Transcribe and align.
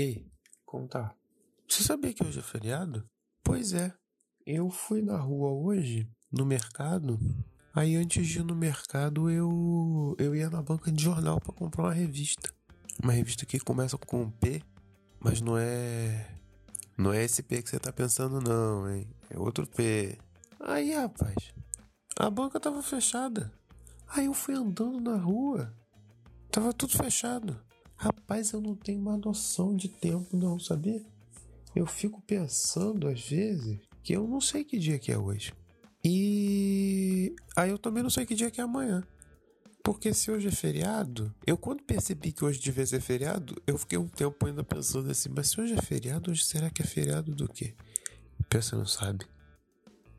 Aí? 0.00 0.26
Como 0.64 0.88
tá? 0.88 1.14
Você 1.68 1.82
sabia 1.82 2.14
que 2.14 2.24
hoje 2.24 2.38
é 2.38 2.42
feriado? 2.42 3.06
Pois 3.44 3.74
é. 3.74 3.92
Eu 4.46 4.70
fui 4.70 5.02
na 5.02 5.18
rua 5.18 5.50
hoje, 5.50 6.08
no 6.32 6.46
mercado. 6.46 7.18
Aí 7.74 7.96
antes 7.96 8.26
de 8.26 8.38
ir 8.38 8.44
no 8.44 8.54
mercado, 8.54 9.30
eu 9.30 10.16
eu 10.18 10.34
ia 10.34 10.48
na 10.48 10.62
banca 10.62 10.90
de 10.90 11.02
jornal 11.02 11.38
para 11.38 11.52
comprar 11.52 11.84
uma 11.84 11.92
revista. 11.92 12.50
Uma 13.02 13.12
revista 13.12 13.44
que 13.44 13.60
começa 13.60 13.98
com 13.98 14.30
P, 14.30 14.62
mas 15.20 15.40
não 15.42 15.58
é 15.58 16.34
não 16.96 17.12
é 17.12 17.22
esse 17.22 17.42
P 17.42 17.62
que 17.62 17.68
você 17.68 17.78
tá 17.78 17.92
pensando 17.92 18.40
não, 18.40 18.90
hein? 18.90 19.06
É 19.28 19.38
outro 19.38 19.66
P. 19.66 20.18
Aí, 20.58 20.94
rapaz, 20.94 21.52
a 22.18 22.30
banca 22.30 22.58
tava 22.58 22.82
fechada. 22.82 23.52
Aí 24.08 24.26
eu 24.26 24.34
fui 24.34 24.54
andando 24.54 24.98
na 24.98 25.16
rua. 25.16 25.74
Tava 26.50 26.72
tudo 26.72 26.96
fechado. 26.96 27.60
Rapaz, 28.00 28.52
eu 28.52 28.62
não 28.62 28.74
tenho 28.74 28.98
uma 28.98 29.18
noção 29.18 29.76
de 29.76 29.86
tempo, 29.86 30.34
não, 30.34 30.58
sabia? 30.58 31.04
Eu 31.76 31.84
fico 31.84 32.22
pensando, 32.22 33.06
às 33.06 33.28
vezes, 33.28 33.78
que 34.02 34.14
eu 34.14 34.26
não 34.26 34.40
sei 34.40 34.64
que 34.64 34.78
dia 34.78 34.98
que 34.98 35.12
é 35.12 35.18
hoje. 35.18 35.52
E 36.02 37.36
aí 37.54 37.68
eu 37.68 37.76
também 37.76 38.02
não 38.02 38.08
sei 38.08 38.24
que 38.24 38.34
dia 38.34 38.50
que 38.50 38.58
é 38.58 38.64
amanhã. 38.64 39.06
Porque 39.84 40.14
se 40.14 40.30
hoje 40.30 40.48
é 40.48 40.50
feriado, 40.50 41.34
eu 41.46 41.58
quando 41.58 41.82
percebi 41.82 42.32
que 42.32 42.42
hoje 42.42 42.58
devia 42.58 42.86
ser 42.86 43.02
feriado, 43.02 43.60
eu 43.66 43.76
fiquei 43.76 43.98
um 43.98 44.08
tempo 44.08 44.46
ainda 44.46 44.64
pensando 44.64 45.10
assim, 45.10 45.28
mas 45.28 45.50
se 45.50 45.60
hoje 45.60 45.74
é 45.74 45.82
feriado, 45.82 46.30
hoje 46.30 46.42
será 46.42 46.70
que 46.70 46.80
é 46.80 46.86
feriado 46.86 47.34
do 47.34 47.46
quê? 47.46 47.74
Pensa, 48.48 48.78
não 48.78 48.86
sabe. 48.86 49.26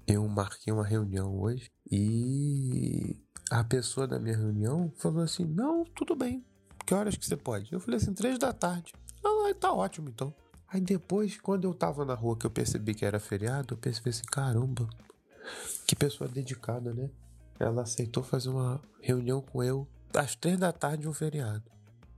Eu 0.06 0.28
marquei 0.28 0.72
uma 0.72 0.86
reunião 0.86 1.36
hoje 1.36 1.72
e 1.92 3.18
a 3.50 3.64
pessoa 3.64 4.08
da 4.08 4.20
minha 4.20 4.38
reunião 4.38 4.94
falou 5.00 5.24
assim: 5.24 5.46
Não, 5.46 5.84
tudo 5.84 6.16
bem, 6.16 6.46
que 6.86 6.94
horas 6.94 7.16
que 7.16 7.26
você 7.26 7.38
pode? 7.38 7.72
Eu 7.72 7.80
falei 7.80 7.98
assim, 7.98 8.14
três 8.14 8.38
da 8.38 8.52
tarde. 8.54 8.94
Ah, 9.24 9.54
tá 9.60 9.72
ótimo 9.72 10.10
então. 10.10 10.34
Aí 10.68 10.80
depois, 10.80 11.38
quando 11.38 11.66
eu 11.66 11.74
tava 11.74 12.06
na 12.06 12.14
rua 12.14 12.38
que 12.38 12.46
eu 12.46 12.50
percebi 12.50 12.94
que 12.94 13.06
era 13.06 13.20
feriado, 13.20 13.74
eu 13.74 13.78
percebi 13.78 14.10
assim, 14.10 14.24
caramba, 14.24 14.88
que 15.86 15.96
pessoa 15.96 16.30
dedicada, 16.30 16.94
né? 16.94 17.10
Ela 17.60 17.82
aceitou 17.82 18.24
fazer 18.24 18.50
uma 18.50 18.82
reunião 19.02 19.42
com 19.42 19.62
eu 19.62 19.88
às 20.16 20.36
três 20.36 20.58
da 20.58 20.72
tarde 20.72 21.04
de 21.04 21.10
um 21.10 21.14
feriado. 21.14 21.64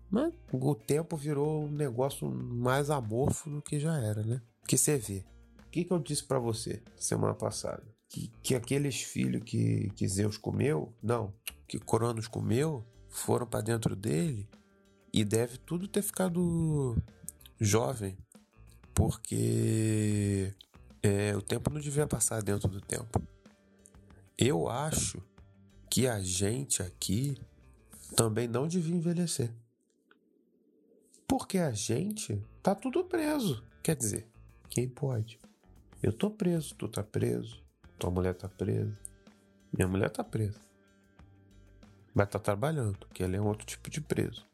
Mas 0.09 0.31
o 0.52 0.75
tempo 0.75 1.17
virou 1.17 1.64
um 1.64 1.72
negócio 1.72 2.30
mais 2.30 2.92
amorfo 2.92 3.50
do 3.50 3.61
que 3.61 3.80
já 3.80 3.98
era, 3.98 4.22
né? 4.22 4.42
Que 4.67 4.77
você 4.77 4.98
vê. 4.98 5.25
O 5.66 5.70
que, 5.72 5.83
que 5.83 5.92
eu 5.92 5.98
disse 5.98 6.23
para 6.23 6.38
você 6.38 6.83
semana 6.95 7.33
passada? 7.33 7.83
Que, 8.08 8.31
que 8.44 8.53
aqueles 8.53 9.02
filhos 9.02 9.42
que, 9.44 9.89
que 9.95 10.08
Zeus 10.08 10.38
comeu, 10.38 10.94
não, 11.02 11.33
que 11.67 11.80
Cronos 11.80 12.27
comeu, 12.27 12.86
foram 13.14 13.45
para 13.45 13.61
dentro 13.61 13.95
dele 13.95 14.50
e 15.14 15.23
deve 15.23 15.58
tudo 15.59 15.88
ter 15.88 16.02
ficado 16.02 16.97
jovem, 17.59 18.17
porque 18.94 20.52
é, 21.02 21.36
o 21.36 21.42
tempo 21.42 21.70
não 21.70 21.80
devia 21.80 22.08
passar 22.08 22.42
dentro 22.42 22.67
do 22.67 22.81
tempo. 22.81 23.22
Eu 24.36 24.67
acho 24.67 25.22
que 25.89 26.08
a 26.08 26.20
gente 26.22 26.81
aqui 26.81 27.38
também 28.16 28.47
não 28.47 28.67
devia 28.67 28.95
envelhecer. 28.95 29.53
Porque 31.27 31.59
a 31.59 31.72
gente 31.72 32.44
tá 32.64 32.73
tudo 32.73 33.03
preso. 33.03 33.64
Quer 33.83 33.95
dizer, 33.95 34.27
quem 34.70 34.89
pode? 34.89 35.39
Eu 36.02 36.11
tô 36.11 36.31
preso, 36.31 36.73
tu 36.75 36.88
tá 36.88 37.03
preso, 37.03 37.64
tua 38.00 38.09
mulher 38.09 38.33
tá 38.33 38.49
presa, 38.49 38.98
minha 39.71 39.87
mulher 39.87 40.10
tá 40.10 40.23
presa. 40.23 40.60
Mas 42.13 42.29
tá 42.29 42.39
trabalhando, 42.39 43.07
que 43.13 43.23
ela 43.23 43.35
é 43.35 43.41
um 43.41 43.47
outro 43.47 43.65
tipo 43.65 43.89
de 43.89 43.99
preso. 43.99 44.45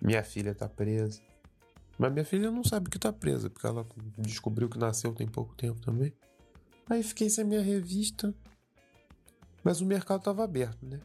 Minha 0.00 0.24
filha 0.24 0.54
tá 0.54 0.68
presa. 0.68 1.20
Mas 1.98 2.12
minha 2.12 2.24
filha 2.24 2.50
não 2.50 2.64
sabe 2.64 2.88
que 2.88 2.98
tá 2.98 3.12
presa, 3.12 3.50
porque 3.50 3.66
ela 3.66 3.86
descobriu 4.16 4.68
que 4.68 4.78
nasceu 4.78 5.14
tem 5.14 5.28
pouco 5.28 5.54
tempo 5.54 5.80
também. 5.80 6.14
Aí 6.88 7.02
fiquei 7.02 7.28
sem 7.28 7.44
minha 7.44 7.60
revista. 7.60 8.34
Mas 9.62 9.82
o 9.82 9.86
mercado 9.86 10.22
tava 10.22 10.42
aberto, 10.42 10.86
né? 10.86 11.00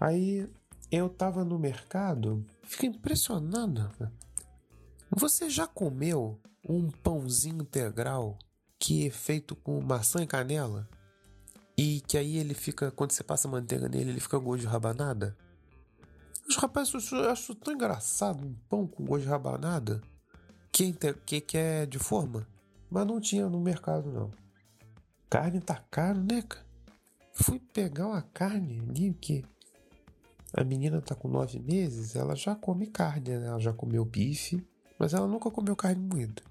Aí 0.00 0.50
eu 0.90 1.08
tava 1.08 1.44
no 1.44 1.58
mercado, 1.58 2.44
fiquei 2.62 2.88
impressionado. 2.88 4.10
Você 5.10 5.48
já 5.48 5.66
comeu 5.66 6.40
um 6.68 6.90
pãozinho 6.90 7.62
integral 7.62 8.38
que 8.78 9.06
é 9.06 9.10
feito 9.10 9.54
com 9.54 9.80
maçã 9.80 10.22
e 10.22 10.26
canela? 10.26 10.88
E 11.78 12.00
que 12.00 12.18
aí 12.18 12.36
ele 12.36 12.54
fica, 12.54 12.90
quando 12.90 13.12
você 13.12 13.22
passa 13.22 13.46
manteiga 13.46 13.88
nele, 13.88 14.10
ele 14.10 14.18
fica 14.18 14.36
gosto 14.36 14.62
de 14.62 14.66
rabanada? 14.66 15.38
Os 16.48 16.56
rapazes, 16.56 17.12
eu 17.12 17.30
acho 17.30 17.54
tão 17.54 17.72
engraçado 17.72 18.44
um 18.44 18.52
pão 18.68 18.84
com 18.84 19.04
gosto 19.04 19.22
de 19.22 19.28
rabanada 19.28 20.02
que, 20.72 20.92
que, 21.24 21.40
que 21.40 21.56
é 21.56 21.86
de 21.86 22.00
forma, 22.00 22.48
mas 22.90 23.06
não 23.06 23.20
tinha 23.20 23.48
no 23.48 23.60
mercado 23.60 24.10
não. 24.10 24.32
Carne 25.30 25.60
tá 25.60 25.76
caro, 25.88 26.18
né, 26.18 26.42
cara? 26.42 26.66
Fui 27.32 27.60
pegar 27.60 28.08
uma 28.08 28.22
carne 28.22 28.80
ali 28.80 29.14
que 29.14 29.44
a 30.52 30.64
menina 30.64 31.00
tá 31.00 31.14
com 31.14 31.28
nove 31.28 31.60
meses, 31.60 32.16
ela 32.16 32.34
já 32.34 32.56
come 32.56 32.88
carne, 32.88 33.38
né? 33.38 33.46
Ela 33.46 33.60
já 33.60 33.72
comeu 33.72 34.04
bife, 34.04 34.66
mas 34.98 35.14
ela 35.14 35.28
nunca 35.28 35.48
comeu 35.48 35.76
carne 35.76 36.02
moída. 36.02 36.42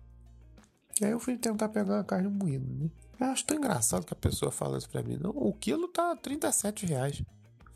Aí 1.02 1.12
eu 1.12 1.20
fui 1.20 1.38
tentar 1.38 1.68
pegar 1.68 1.96
uma 1.96 2.04
carne 2.06 2.30
moída, 2.30 2.66
né? 2.66 2.90
Eu 3.20 3.28
acho 3.28 3.46
tão 3.46 3.58
engraçado 3.58 4.06
que 4.06 4.14
a 4.14 4.18
pessoa 4.18 4.52
fala 4.52 4.78
isso 4.78 4.90
pra 4.90 5.04
mim. 5.04 5.18
Não, 5.18 5.32
o 5.32 5.54
quilo 5.54 5.88
tá 5.88 6.16
37 6.16 6.86
reais 6.86 7.24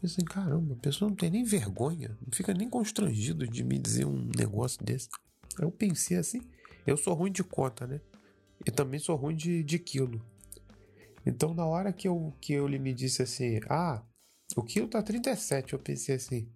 assim, 0.06 0.24
caramba, 0.24 0.74
a 0.74 0.78
pessoa 0.78 1.10
não 1.10 1.16
tem 1.16 1.30
nem 1.30 1.44
vergonha, 1.44 2.18
não 2.22 2.32
fica 2.34 2.54
nem 2.54 2.70
constrangido 2.70 3.48
de 3.48 3.64
me 3.64 3.78
dizer 3.78 4.06
um 4.06 4.30
negócio 4.36 4.84
desse. 4.84 5.10
Eu 5.60 5.72
pensei 5.72 6.18
assim, 6.18 6.42
eu 6.86 6.98
sou 6.98 7.14
ruim 7.14 7.32
de 7.32 7.44
conta, 7.44 7.86
né? 7.86 8.02
E 8.66 8.72
também 8.72 9.00
sou 9.00 9.16
ruim 9.16 9.36
de, 9.36 9.64
de 9.64 9.78
quilo. 9.80 10.24
Então, 11.26 11.54
na 11.54 11.66
hora 11.66 11.94
que 11.94 12.08
eu, 12.08 12.34
que 12.42 12.54
ele 12.54 12.80
me 12.80 12.94
disse 12.94 13.22
assim, 13.22 13.60
ah, 13.70 14.04
o 14.56 14.64
quilo 14.64 14.88
tá 14.88 15.02
37, 15.02 15.74
eu 15.74 15.80
pensei 15.80 16.16
assim, 16.16 16.50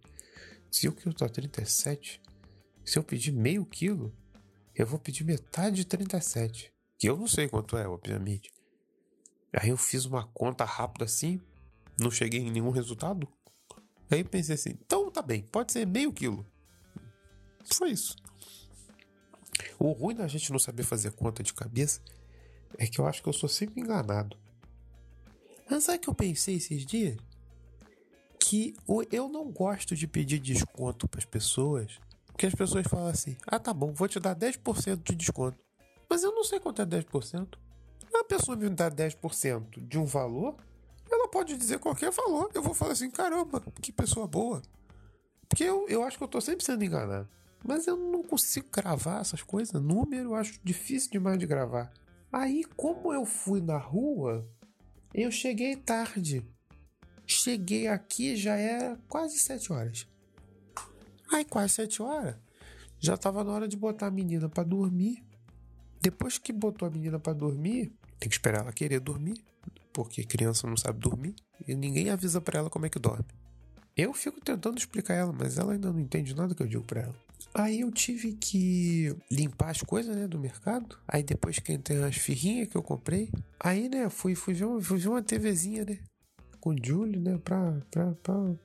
se 0.72 0.88
o 0.88 0.92
quilo 0.92 1.14
tá 1.14 1.30
37, 1.30 2.22
se 2.84 2.98
eu 2.98 3.04
pedir 3.04 3.32
meio 3.32 3.66
quilo, 3.66 4.14
eu 4.74 4.86
vou 4.86 5.00
pedir 5.00 5.24
metade 5.24 5.78
de 5.78 5.86
37. 5.86 6.72
Que 6.98 7.10
eu 7.10 7.18
não 7.18 7.28
sei 7.28 7.48
quanto 7.48 7.78
é, 7.78 7.88
obviamente. 7.88 8.52
Aí 9.56 9.70
eu 9.70 9.78
fiz 9.78 10.06
uma 10.06 10.28
conta 10.28 10.66
rápida 10.66 11.06
assim, 11.06 11.40
não 12.00 12.12
cheguei 12.12 12.42
em 12.42 12.52
nenhum 12.52 12.72
resultado. 12.72 13.28
Aí 14.12 14.24
pensei 14.24 14.56
assim, 14.56 14.72
então 14.72 15.10
tá 15.10 15.22
bem, 15.22 15.44
pode 15.44 15.72
ser 15.72 15.88
meio 15.88 16.12
quilo. 16.12 16.46
Foi 17.74 17.92
isso. 17.92 18.16
O 19.80 19.92
ruim 19.92 20.16
da 20.16 20.28
gente 20.28 20.52
não 20.52 20.60
saber 20.60 20.84
fazer 20.84 21.12
conta 21.12 21.42
de 21.42 21.54
cabeça 21.54 22.02
é 22.78 22.86
que 22.86 23.00
eu 23.00 23.08
acho 23.08 23.24
que 23.24 23.30
eu 23.30 23.34
sou 23.34 23.50
sempre 23.50 23.82
enganado. 23.82 24.38
Mas 25.70 25.86
sabe 25.86 26.00
que 26.00 26.10
eu 26.10 26.14
pensei 26.14 26.56
esses 26.56 26.86
dias? 26.86 27.18
Que 28.40 28.76
eu 29.12 29.28
não 29.28 29.52
gosto 29.52 29.96
de 29.96 30.06
pedir 30.06 30.40
desconto 30.40 31.08
para 31.08 31.20
as 31.20 31.26
pessoas, 31.26 32.00
porque 32.28 32.46
as 32.46 32.54
pessoas 32.54 32.86
falam 32.88 33.08
assim: 33.08 33.36
ah, 33.48 33.58
tá 33.58 33.74
bom, 33.74 33.92
vou 33.92 34.08
te 34.08 34.20
dar 34.20 34.36
10% 34.36 35.02
de 35.02 35.16
desconto. 35.16 35.58
Mas 36.08 36.22
eu 36.24 36.32
não 36.34 36.44
sei 36.44 36.60
quanto 36.60 36.82
é 36.82 36.86
10%. 36.86 37.58
A 38.14 38.24
pessoa 38.24 38.58
me 38.58 38.70
dá 38.70 38.90
10% 38.90 39.88
de 39.88 39.98
um 39.98 40.06
valor, 40.06 40.56
ela 41.12 41.28
pode 41.28 41.58
dizer 41.58 41.80
qualquer 41.80 42.12
valor. 42.12 42.50
Eu 42.54 42.62
vou 42.62 42.74
falar 42.74 42.94
assim, 42.94 43.10
caramba, 43.10 43.62
que 43.82 43.92
pessoa 43.92 44.28
boa. 44.28 44.62
Porque 45.48 45.64
eu, 45.64 45.88
eu 45.88 46.04
acho 46.04 46.18
que 46.18 46.24
eu 46.24 46.28
tô 46.28 46.42
sempre 46.42 46.66
sendo 46.66 46.84
enganado. 46.84 47.30
Mas 47.64 47.88
eu 47.88 47.98
não 47.98 48.24
consigo 48.24 48.68
gravar 48.72 49.22
essas 49.22 49.42
coisas. 49.42 49.82
Número 49.82 50.30
eu 50.30 50.36
acho 50.36 50.60
difícil 50.64 51.12
demais 51.12 51.40
de 51.40 51.48
gravar. 51.48 51.92
Aí, 52.32 52.64
como 52.76 53.14
eu 53.14 53.26
fui 53.26 53.62
na 53.62 53.78
rua, 53.78 54.48
eu 55.14 55.32
cheguei 55.32 55.76
tarde. 55.76 56.46
Cheguei 57.26 57.88
aqui 57.88 58.36
já 58.36 58.56
era 58.56 59.00
quase 59.08 59.40
sete 59.40 59.72
horas. 59.74 60.08
Aí, 61.32 61.44
quase 61.44 61.74
sete 61.74 62.02
horas, 62.02 62.36
já 63.00 63.18
tava 63.18 63.44
na 63.44 63.52
hora 63.52 63.68
de 63.68 63.76
botar 63.76 64.08
a 64.08 64.12
menina 64.12 64.48
para 64.48 64.64
dormir. 64.64 65.25
Depois 66.06 66.38
que 66.38 66.54
botou 66.54 66.88
a 66.88 66.92
menina 66.92 67.18
para 67.18 67.34
dormir, 67.34 67.92
tem 68.20 68.30
que 68.30 68.36
esperar 68.36 68.62
ela 68.62 68.72
querer 68.72 69.00
dormir 69.00 69.44
porque 69.92 70.24
criança 70.24 70.68
não 70.68 70.78
sabe 70.78 71.00
dormir 71.00 71.34
e 71.68 71.74
ninguém 71.74 72.12
avisa 72.12 72.40
para 72.40 72.60
ela 72.60 72.70
como 72.70 72.86
é 72.86 72.90
que 72.90 73.00
dorme. 73.00 73.26
Eu 73.98 74.14
fico 74.14 74.40
tentando 74.40 74.78
explicar 74.78 75.16
ela, 75.16 75.34
mas 75.34 75.58
ela 75.58 75.74
ainda 75.74 75.92
não 75.92 76.00
entende 76.00 76.36
nada 76.36 76.54
que 76.54 76.62
eu 76.62 76.68
digo 76.68 76.84
para 76.84 77.02
ela. 77.02 77.16
Aí 77.56 77.80
eu 77.80 77.92
tive 77.92 78.34
que 78.34 79.18
limpar 79.32 79.72
as 79.72 79.82
coisas, 79.82 80.16
né, 80.16 80.28
do 80.28 80.38
mercado. 80.38 80.96
Aí 81.08 81.24
depois 81.24 81.58
que 81.58 81.74
entrei 81.74 82.04
as 82.04 82.18
firrinhas 82.18 82.68
que 82.68 82.78
eu 82.78 82.84
comprei, 82.84 83.32
aí, 83.60 83.90
né, 83.90 84.08
fui, 84.08 84.36
fui, 84.36 84.54
ver, 84.54 84.66
uma, 84.66 84.80
fui 84.80 85.00
ver 85.00 85.10
uma 85.10 85.24
TVzinha, 85.24 85.86
né, 85.86 85.98
com 86.60 86.70
o 86.70 86.76
Júlio, 86.86 87.20
né, 87.20 87.40
pra, 87.44 87.82
pra, 87.90 88.12
pra, 88.22 88.56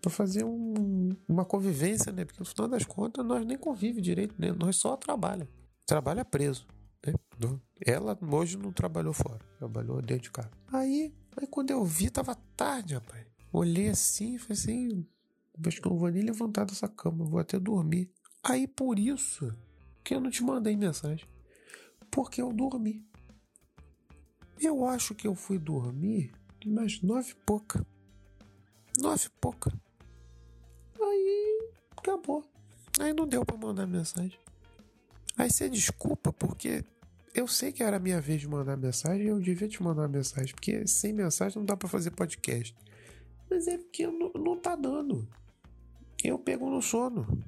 pra 0.00 0.10
fazer 0.12 0.44
um, 0.44 1.10
uma 1.28 1.44
convivência, 1.44 2.12
né, 2.12 2.24
porque 2.24 2.38
no 2.38 2.46
final 2.46 2.68
das 2.68 2.84
contas 2.84 3.26
nós 3.26 3.44
nem 3.44 3.58
convive 3.58 4.00
direito, 4.00 4.36
né, 4.38 4.52
nós 4.52 4.76
só 4.76 4.96
trabalha. 4.96 5.48
Trabalha 5.88 6.22
preso. 6.22 6.66
Né? 7.06 7.58
Ela 7.80 8.18
hoje 8.30 8.58
não 8.58 8.70
trabalhou 8.70 9.14
fora, 9.14 9.40
trabalhou 9.58 10.02
dentro 10.02 10.24
de 10.24 10.30
casa. 10.30 10.50
Aí, 10.70 11.14
aí 11.34 11.46
quando 11.46 11.70
eu 11.70 11.82
vi, 11.82 12.10
tava 12.10 12.34
tarde, 12.54 12.92
rapaz. 12.92 13.26
Olhei 13.50 13.88
assim, 13.88 14.36
falei 14.36 14.52
assim, 14.52 15.06
acho 15.66 15.80
que 15.80 15.88
não 15.88 15.96
vou 15.96 16.10
nem 16.10 16.22
levantar 16.22 16.66
dessa 16.66 16.88
cama, 16.88 17.24
vou 17.24 17.40
até 17.40 17.58
dormir. 17.58 18.12
Aí 18.44 18.68
por 18.68 18.98
isso 18.98 19.50
que 20.04 20.14
eu 20.14 20.20
não 20.20 20.30
te 20.30 20.42
mandei 20.42 20.76
mensagem. 20.76 21.26
Porque 22.10 22.42
eu 22.42 22.52
dormi. 22.52 23.02
Eu 24.60 24.84
acho 24.84 25.14
que 25.14 25.26
eu 25.26 25.34
fui 25.34 25.58
dormir 25.58 26.34
umas 26.66 27.00
nove 27.00 27.30
e 27.30 27.34
pouca. 27.46 27.86
Nove 28.98 29.24
e 29.24 29.30
pouca. 29.40 29.72
Aí 31.00 31.70
acabou. 31.96 32.44
Aí 33.00 33.14
não 33.14 33.26
deu 33.26 33.42
para 33.42 33.56
mandar 33.56 33.86
mensagem. 33.86 34.38
Aí 35.38 35.48
você 35.48 35.70
desculpa, 35.70 36.32
porque 36.32 36.84
eu 37.32 37.46
sei 37.46 37.70
que 37.70 37.84
era 37.84 37.98
a 37.98 38.00
minha 38.00 38.20
vez 38.20 38.40
de 38.40 38.48
mandar 38.48 38.76
mensagem 38.76 39.22
e 39.22 39.28
eu 39.28 39.38
devia 39.38 39.68
te 39.68 39.80
mandar 39.80 40.08
mensagem, 40.08 40.52
porque 40.52 40.84
sem 40.84 41.12
mensagem 41.12 41.58
não 41.58 41.64
dá 41.64 41.76
para 41.76 41.88
fazer 41.88 42.10
podcast. 42.10 42.74
Mas 43.48 43.68
é 43.68 43.78
porque 43.78 44.04
não, 44.08 44.32
não 44.34 44.58
tá 44.58 44.74
dando. 44.74 45.28
Eu 46.24 46.40
pego 46.40 46.68
no 46.68 46.82
sono. 46.82 47.40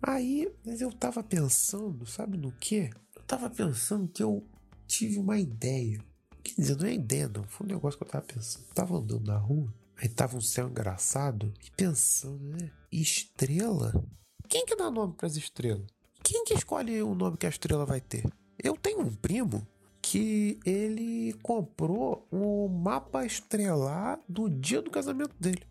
Aí, 0.00 0.50
mas 0.64 0.80
eu 0.80 0.90
tava 0.90 1.22
pensando, 1.22 2.06
sabe 2.06 2.38
no 2.38 2.50
que? 2.52 2.90
Eu 3.14 3.22
tava 3.26 3.50
pensando 3.50 4.08
que 4.08 4.22
eu 4.22 4.42
tive 4.86 5.18
uma 5.18 5.38
ideia. 5.38 6.02
Quer 6.42 6.54
dizer, 6.54 6.76
não 6.76 6.86
é 6.86 6.94
ideia, 6.94 7.28
não. 7.28 7.44
Foi 7.44 7.66
um 7.66 7.70
negócio 7.70 7.98
que 7.98 8.04
eu 8.04 8.08
tava 8.08 8.24
pensando. 8.24 8.64
Eu 8.68 8.74
tava 8.74 8.96
andando 8.96 9.26
na 9.26 9.36
rua, 9.36 9.70
aí 9.98 10.08
tava 10.08 10.38
um 10.38 10.40
céu 10.40 10.68
engraçado 10.68 11.52
e 11.62 11.70
pensando, 11.72 12.42
né? 12.42 12.70
Estrela? 12.90 13.92
Quem 14.48 14.64
que 14.64 14.76
dá 14.76 14.90
nome 14.90 15.14
para 15.14 15.26
as 15.26 15.36
estrelas? 15.36 15.95
Quem 16.28 16.44
que 16.44 16.54
escolhe 16.54 17.00
o 17.04 17.14
nome 17.14 17.36
que 17.36 17.46
a 17.46 17.48
estrela 17.48 17.86
vai 17.86 18.00
ter? 18.00 18.24
Eu 18.60 18.76
tenho 18.76 18.98
um 18.98 19.14
primo 19.14 19.64
que 20.02 20.58
ele 20.66 21.32
comprou 21.34 22.26
um 22.32 22.66
mapa 22.66 23.24
estelar 23.24 24.18
do 24.28 24.50
dia 24.50 24.82
do 24.82 24.90
casamento 24.90 25.36
dele. 25.38 25.62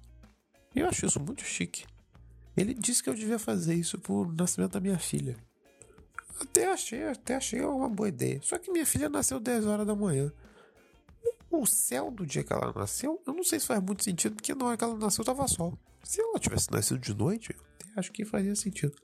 Eu 0.74 0.88
acho 0.88 1.06
isso 1.06 1.19
muito 1.19 1.44
chique. 1.44 1.86
Ele 2.56 2.74
disse 2.74 3.04
que 3.04 3.10
eu 3.10 3.13
devia 3.13 3.38
fazer 3.38 3.74
isso 3.74 4.00
pro 4.00 4.31
nascimento 4.31 4.72
da 4.72 4.80
minha 4.80 4.98
filha. 4.98 5.36
Até 6.40 6.72
achei, 6.72 7.04
até 7.04 7.36
achei 7.36 7.60
uma 7.60 7.90
boa 7.90 8.08
ideia. 8.08 8.40
Só 8.42 8.58
que 8.58 8.72
minha 8.72 8.86
filha 8.86 9.10
nasceu 9.10 9.42
10 9.42 9.66
horas 9.66 9.86
da 9.86 9.94
manhã. 9.94 10.31
O 11.51 11.66
céu 11.66 12.10
do 12.10 12.25
dia 12.25 12.46
que 12.46 12.54
ela 12.54 12.72
nasceu, 12.74 13.22
eu 13.28 13.34
não 13.34 13.44
sei 13.44 13.60
se 13.60 13.68
faz 13.68 13.84
muito 13.84 14.06
sentido, 14.06 14.36
porque 14.36 14.56
na 14.56 14.68
hora 14.68 14.78
que 14.78 14.86
ela 14.86 14.98
nasceu 14.98 15.25
tava 15.25 15.50
sol. 15.50 15.78
Se 16.01 16.22
ela 16.22 16.40
tivesse 16.40 16.72
nascido 16.72 17.00
de 17.00 17.13
noite, 17.13 17.54
acho 17.98 18.10
que 18.13 18.24
fazia 18.24 18.56
sentido. 18.56 18.96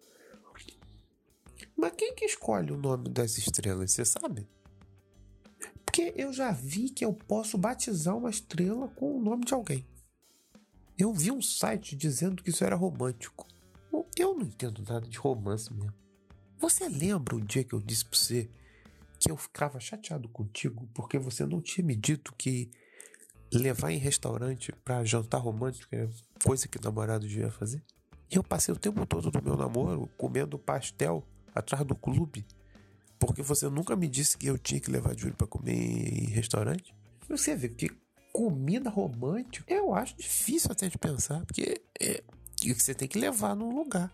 Mas 1.82 1.94
quem 1.98 2.14
que 2.14 2.26
escolhe 2.26 2.72
o 2.72 2.78
nome 2.78 3.10
das 3.10 3.40
estrelas, 3.40 3.92
você 3.92 4.06
sabe? 4.06 4.48
Porque 5.84 6.14
eu 6.16 6.32
já 6.32 6.52
vi 6.52 6.92
que 6.92 7.04
eu 7.04 7.12
posso 7.12 7.58
batizar 7.58 8.16
uma 8.16 8.30
estrela 8.30 8.88
com 8.90 9.18
o 9.18 9.20
nome 9.20 9.46
de 9.46 9.56
alguém. 9.56 9.84
Eu 10.96 11.12
vi 11.12 11.32
um 11.32 11.42
site 11.42 11.96
dizendo 11.96 12.44
que 12.44 12.52
isso 12.52 12.64
era 12.64 12.76
romântico. 12.76 13.48
Eu 14.16 14.36
não 14.36 14.44
entendo 14.46 14.84
nada 14.88 15.08
de 15.08 15.18
romance 15.18 15.74
mesmo. 15.74 15.92
Você 16.60 16.88
lembra 16.88 17.36
o 17.36 17.42
dia 17.42 17.64
que 17.64 17.74
eu 17.74 17.82
disse 17.82 18.06
pra 18.06 18.20
você 18.20 18.48
que 19.20 19.32
eu 19.32 19.36
ficava 19.36 19.80
chateado 19.80 20.30
contigo 20.30 20.88
porque 20.94 21.18
você 21.18 21.48
não 21.48 21.60
tinha 21.60 21.84
me 21.84 21.96
dito 21.96 22.32
que 22.38 22.70
levar 23.52 23.90
em 23.90 23.98
restaurante 23.98 24.72
para 24.86 25.04
jantar 25.04 25.40
romântico 25.40 25.96
é 25.96 26.08
coisa 26.46 26.68
que 26.68 26.80
namorado 26.80 27.28
devia 27.28 27.50
fazer? 27.50 27.84
E 28.30 28.36
eu 28.36 28.44
passei 28.44 28.72
o 28.72 28.78
tempo 28.78 29.04
todo 29.08 29.32
do 29.32 29.44
meu 29.44 29.58
namoro 29.58 30.08
comendo 30.16 30.60
pastel 30.60 31.26
atrás 31.54 31.86
do 31.86 31.96
clube 31.96 32.46
porque 33.22 33.44
você 33.44 33.70
nunca 33.70 33.96
me 33.96 34.08
disse 34.08 34.36
que 34.36 34.48
eu 34.48 34.58
tinha 34.58 34.82
que 34.82 34.90
levar 34.90 35.16
Júlio 35.16 35.36
para 35.36 35.46
comer 35.46 35.76
em 35.76 36.26
restaurante. 36.26 36.92
Você 37.30 37.56
vê 37.56 37.70
que 37.70 37.92
comida 38.34 38.90
romântica 38.90 39.72
eu 39.72 39.94
acho 39.94 40.18
difícil 40.18 40.72
até 40.72 40.90
de 40.90 40.98
pensar, 40.98 41.46
porque 41.46 41.84
é, 42.02 42.24
você 42.74 42.96
tem 42.96 43.08
que 43.08 43.20
levar 43.20 43.56
num 43.56 43.76
lugar. 43.76 44.12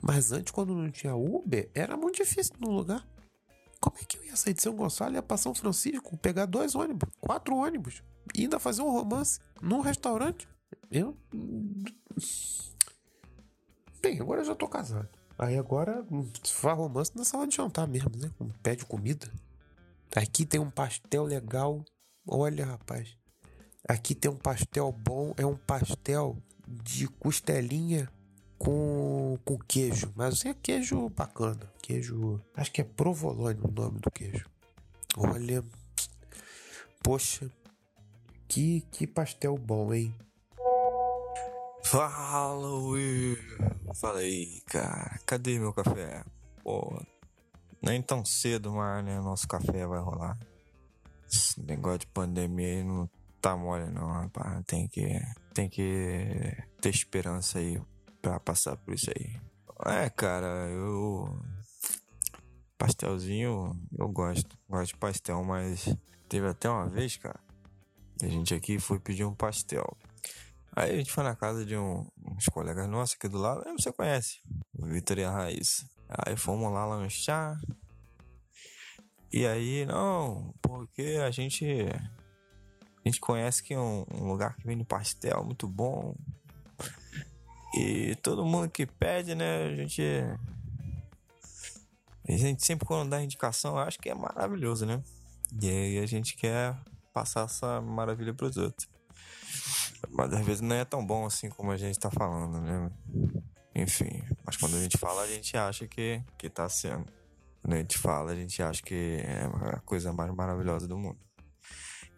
Mas 0.00 0.32
antes, 0.32 0.50
quando 0.50 0.74
não 0.74 0.90
tinha 0.90 1.14
Uber, 1.14 1.70
era 1.74 1.94
muito 1.94 2.16
difícil 2.16 2.54
no 2.58 2.70
lugar. 2.70 3.06
Como 3.78 3.98
é 4.00 4.04
que 4.04 4.16
eu 4.16 4.24
ia 4.24 4.34
sair 4.34 4.54
de 4.54 4.62
São 4.62 4.74
Gonçalo 4.74 5.12
e 5.12 5.16
ia 5.16 5.22
para 5.22 5.36
São 5.36 5.54
Francisco, 5.54 6.16
pegar 6.16 6.46
dois 6.46 6.74
ônibus, 6.74 7.10
quatro 7.20 7.54
ônibus, 7.54 8.02
e 8.34 8.42
ainda 8.42 8.58
fazer 8.58 8.80
um 8.80 8.90
romance 8.90 9.38
num 9.60 9.80
restaurante? 9.80 10.48
Eu. 10.90 11.14
Bem, 14.00 14.18
agora 14.20 14.40
eu 14.40 14.46
já 14.46 14.54
tô 14.54 14.66
casado. 14.66 15.21
Aí 15.42 15.58
agora 15.58 16.06
faz 16.44 16.78
romance 16.78 17.10
na 17.16 17.24
sala 17.24 17.48
de 17.48 17.56
jantar 17.56 17.88
mesmo, 17.88 18.12
né? 18.16 18.30
Pede 18.62 18.84
comida. 18.84 19.28
Aqui 20.14 20.46
tem 20.46 20.60
um 20.60 20.70
pastel 20.70 21.24
legal. 21.24 21.84
Olha, 22.24 22.64
rapaz. 22.64 23.16
Aqui 23.88 24.14
tem 24.14 24.30
um 24.30 24.36
pastel 24.36 24.92
bom. 24.92 25.34
É 25.36 25.44
um 25.44 25.56
pastel 25.56 26.36
de 26.64 27.08
costelinha 27.08 28.08
com, 28.56 29.36
com 29.44 29.58
queijo. 29.58 30.12
Mas 30.14 30.44
é 30.44 30.54
queijo 30.54 31.08
bacana. 31.08 31.68
Queijo. 31.82 32.40
Acho 32.54 32.70
que 32.70 32.80
é 32.80 32.84
provolone 32.84 33.58
o 33.64 33.72
nome 33.72 33.98
do 33.98 34.12
queijo. 34.12 34.48
Olha. 35.16 35.64
Poxa. 37.02 37.50
Que, 38.46 38.82
que 38.92 39.08
pastel 39.08 39.58
bom, 39.58 39.92
hein? 39.92 40.14
Fala, 41.92 42.74
Will. 42.88 43.36
Fala 43.96 44.20
aí, 44.20 44.62
cara. 44.62 45.20
Cadê 45.26 45.58
meu 45.58 45.74
café? 45.74 46.24
Pô, 46.64 46.98
nem 47.82 48.00
tão 48.00 48.24
cedo 48.24 48.72
mais, 48.72 49.04
né? 49.04 49.20
Nosso 49.20 49.46
café 49.46 49.86
vai 49.86 50.00
rolar. 50.00 50.38
Esse 51.30 51.60
negócio 51.60 51.98
de 51.98 52.06
pandemia 52.06 52.66
aí 52.66 52.82
não 52.82 53.10
tá 53.42 53.54
mole, 53.58 53.90
não, 53.90 54.06
rapaz. 54.06 54.64
Tem 54.64 54.88
que, 54.88 55.20
tem 55.52 55.68
que 55.68 56.56
ter 56.80 56.88
esperança 56.88 57.58
aí 57.58 57.78
pra 58.22 58.40
passar 58.40 58.74
por 58.78 58.94
isso 58.94 59.10
aí. 59.14 59.38
É, 59.84 60.08
cara, 60.08 60.70
eu. 60.70 61.28
Pastelzinho, 62.78 63.78
eu 63.98 64.08
gosto. 64.08 64.56
Gosto 64.66 64.94
de 64.94 64.96
pastel, 64.96 65.44
mas 65.44 65.94
teve 66.26 66.48
até 66.48 66.70
uma 66.70 66.88
vez, 66.88 67.18
cara. 67.18 67.38
A 68.22 68.26
gente 68.28 68.54
aqui 68.54 68.78
foi 68.78 68.98
pedir 68.98 69.26
um 69.26 69.34
pastel. 69.34 69.94
Aí 70.74 70.92
a 70.92 70.96
gente 70.96 71.12
foi 71.12 71.22
na 71.22 71.36
casa 71.36 71.66
de 71.66 71.76
um, 71.76 72.06
uns 72.24 72.46
colegas 72.46 72.88
nossos 72.88 73.14
aqui 73.16 73.28
do 73.28 73.38
lado, 73.38 73.62
você 73.78 73.92
conhece, 73.92 74.40
o 74.74 74.86
Vitor 74.86 75.18
e 75.18 75.24
a 75.24 75.30
Raíssa. 75.30 75.86
Aí 76.08 76.36
fomos 76.36 76.72
lá 76.72 76.86
lanchar. 76.86 77.60
E 79.30 79.46
aí, 79.46 79.86
não, 79.86 80.54
porque 80.60 81.18
a 81.24 81.30
gente. 81.30 81.64
A 83.04 83.08
gente 83.08 83.18
conhece 83.18 83.62
que 83.62 83.74
é 83.74 83.78
um, 83.78 84.04
um 84.14 84.28
lugar 84.28 84.56
que 84.56 84.66
vende 84.66 84.84
pastel 84.84 85.44
muito 85.44 85.66
bom. 85.66 86.14
E 87.74 88.14
todo 88.16 88.44
mundo 88.44 88.70
que 88.70 88.86
pede, 88.86 89.34
né, 89.34 89.64
a 89.64 89.74
gente. 89.74 90.02
A 92.28 92.32
gente 92.32 92.64
sempre 92.64 92.86
quando 92.86 93.10
dá 93.10 93.22
indicação, 93.22 93.78
acho 93.78 93.98
que 93.98 94.08
é 94.08 94.14
maravilhoso, 94.14 94.86
né? 94.86 95.02
E 95.60 95.68
aí 95.68 95.98
a 95.98 96.06
gente 96.06 96.36
quer 96.36 96.78
passar 97.12 97.44
essa 97.44 97.80
maravilha 97.80 98.32
pros 98.32 98.56
outros. 98.56 98.91
Mas 100.10 100.32
às 100.32 100.44
vezes 100.44 100.60
não 100.60 100.76
é 100.76 100.84
tão 100.84 101.04
bom 101.04 101.26
assim 101.26 101.48
como 101.48 101.70
a 101.70 101.76
gente 101.76 101.98
tá 101.98 102.10
falando, 102.10 102.60
né? 102.60 102.90
Enfim, 103.74 104.22
mas 104.44 104.56
quando 104.56 104.76
a 104.76 104.80
gente 104.80 104.98
fala, 104.98 105.22
a 105.22 105.26
gente 105.26 105.56
acha 105.56 105.86
que, 105.86 106.22
que 106.36 106.50
tá 106.50 106.68
sendo. 106.68 107.06
Quando 107.62 107.74
a 107.74 107.78
gente 107.78 107.98
fala, 107.98 108.32
a 108.32 108.34
gente 108.34 108.62
acha 108.62 108.82
que 108.82 109.22
é 109.24 109.44
a 109.74 109.80
coisa 109.80 110.12
mais 110.12 110.34
maravilhosa 110.34 110.86
do 110.86 110.98
mundo. 110.98 111.18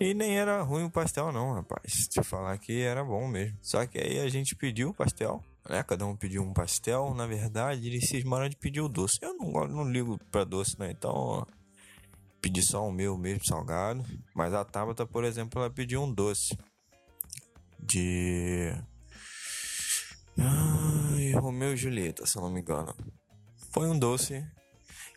E 0.01 0.13
nem 0.13 0.37
era 0.37 0.61
ruim 0.63 0.85
o 0.85 0.91
pastel, 0.91 1.31
não, 1.31 1.53
rapaz. 1.53 2.09
Te 2.09 2.23
falar 2.23 2.59
que 2.59 2.83
era 2.83 3.05
bom 3.05 3.29
mesmo. 3.29 3.57
Só 3.63 3.87
que 3.87 3.99
aí 3.99 4.19
a 4.19 4.29
gente 4.29 4.57
pediu 4.57 4.89
o 4.89 4.95
pastel, 4.95 5.41
né? 5.69 5.83
Cada 5.85 6.05
um 6.05 6.17
pediu 6.17 6.43
um 6.43 6.53
pastel. 6.53 7.15
Na 7.15 7.27
verdade, 7.27 7.87
eles 7.87 8.09
cismaram 8.09 8.49
de 8.49 8.57
pedir 8.57 8.81
o 8.81 8.89
doce. 8.89 9.19
Eu 9.23 9.35
não, 9.35 9.69
não 9.69 9.89
ligo 9.89 10.19
pra 10.33 10.43
doce, 10.43 10.77
né? 10.81 10.91
Então, 10.91 11.47
pedi 12.41 12.61
só 12.61 12.85
o 12.87 12.93
meu 12.93 13.17
mesmo 13.17 13.45
salgado. 13.47 14.05
Mas 14.35 14.53
a 14.53 14.65
Tabata, 14.65 15.07
por 15.07 15.23
exemplo, 15.23 15.61
ela 15.61 15.71
pediu 15.71 16.03
um 16.03 16.13
doce 16.13 16.59
de. 17.79 18.73
Ai, 20.39 21.33
Romeu 21.33 21.75
e 21.75 21.77
Julieta, 21.77 22.27
se 22.27 22.37
eu 22.37 22.43
não 22.43 22.51
me 22.51 22.61
engano. 22.61 22.95
Foi 23.71 23.89
um 23.89 23.99
doce. 23.99 24.45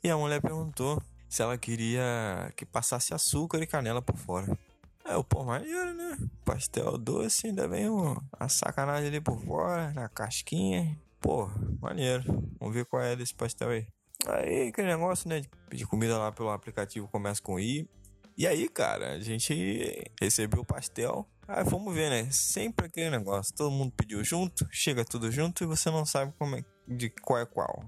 E 0.04 0.10
a 0.10 0.18
mulher 0.18 0.42
perguntou 0.42 1.02
se 1.28 1.42
ela 1.42 1.58
queria 1.58 2.52
que 2.56 2.66
passasse 2.66 3.14
açúcar 3.14 3.62
e 3.62 3.68
canela 3.68 4.02
por 4.02 4.18
fora. 4.18 4.58
É, 5.06 5.16
o 5.16 5.24
pô, 5.24 5.44
maneiro, 5.44 5.94
né? 5.94 6.18
Pastel 6.44 6.98
doce, 6.98 7.48
ainda 7.48 7.68
vem 7.68 7.86
a 8.34 8.50
sacanagem 8.50 9.08
ali 9.08 9.22
por 9.22 9.40
fora, 9.40 9.94
na 9.94 10.10
casquinha. 10.10 11.00
Pô, 11.22 11.50
maneiro. 11.82 12.24
Vamos 12.60 12.76
ver 12.76 12.86
qual 12.86 13.02
é 13.02 13.16
desse 13.16 13.34
pastel 13.34 13.70
aí. 13.70 13.88
Aí, 14.26 14.68
aquele 14.68 14.88
negócio, 14.88 15.30
né? 15.30 15.40
De 15.40 15.50
pedir 15.70 15.86
comida 15.86 16.18
lá 16.18 16.32
pelo 16.32 16.50
aplicativo 16.50 17.08
começa 17.08 17.42
com 17.42 17.60
I. 17.60 17.90
E 18.38 18.46
aí, 18.46 18.70
cara, 18.70 19.14
a 19.14 19.20
gente 19.20 20.12
recebeu 20.22 20.62
o 20.62 20.66
pastel. 20.66 21.28
Aí 21.48 21.64
vamos 21.64 21.92
ver, 21.96 22.12
né? 22.12 22.30
Sempre 22.32 22.86
aquele 22.86 23.10
negócio. 23.10 23.52
Todo 23.56 23.72
mundo 23.72 23.92
pediu 23.98 24.24
junto, 24.24 24.68
chega 24.72 25.04
tudo 25.04 25.32
junto 25.32 25.64
e 25.64 25.68
você 25.68 25.90
não 25.90 26.06
sabe 26.06 26.32
como 26.38 26.56
é, 26.56 26.64
de 26.88 27.10
qual 27.10 27.40
é 27.40 27.46
qual. 27.48 27.84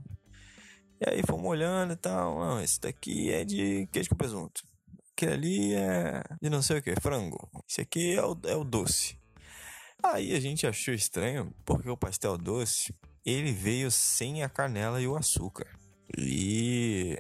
E 1.00 1.08
aí 1.08 1.22
fomos 1.24 1.46
olhando 1.46 1.94
e 1.94 1.96
tal. 1.96 2.40
Não, 2.40 2.60
esse 2.60 2.82
daqui 2.82 3.32
é 3.32 3.46
de 3.46 3.88
queijo 3.92 4.10
com 4.10 4.16
presunto. 4.16 4.64
Aquele 5.12 5.34
ali 5.34 5.74
é 5.76 6.24
de 6.42 6.50
não 6.50 6.64
sei 6.64 6.80
o 6.80 6.82
que, 6.82 7.00
frango. 7.00 7.48
Esse 7.70 7.82
aqui 7.82 8.16
é 8.16 8.26
o, 8.26 8.36
é 8.46 8.56
o 8.56 8.64
doce. 8.64 9.20
Aí 10.02 10.36
a 10.36 10.40
gente 10.40 10.66
achou 10.66 10.96
estranho 10.96 11.54
porque 11.64 11.90
o 11.92 11.98
pastel 11.98 12.40
doce 12.40 12.92
ele 13.24 13.52
veio 13.52 13.92
sem 13.92 14.42
a 14.42 14.50
canela 14.50 15.00
e 15.00 15.08
o 15.08 15.16
açúcar. 15.16 15.68
E 16.18 17.20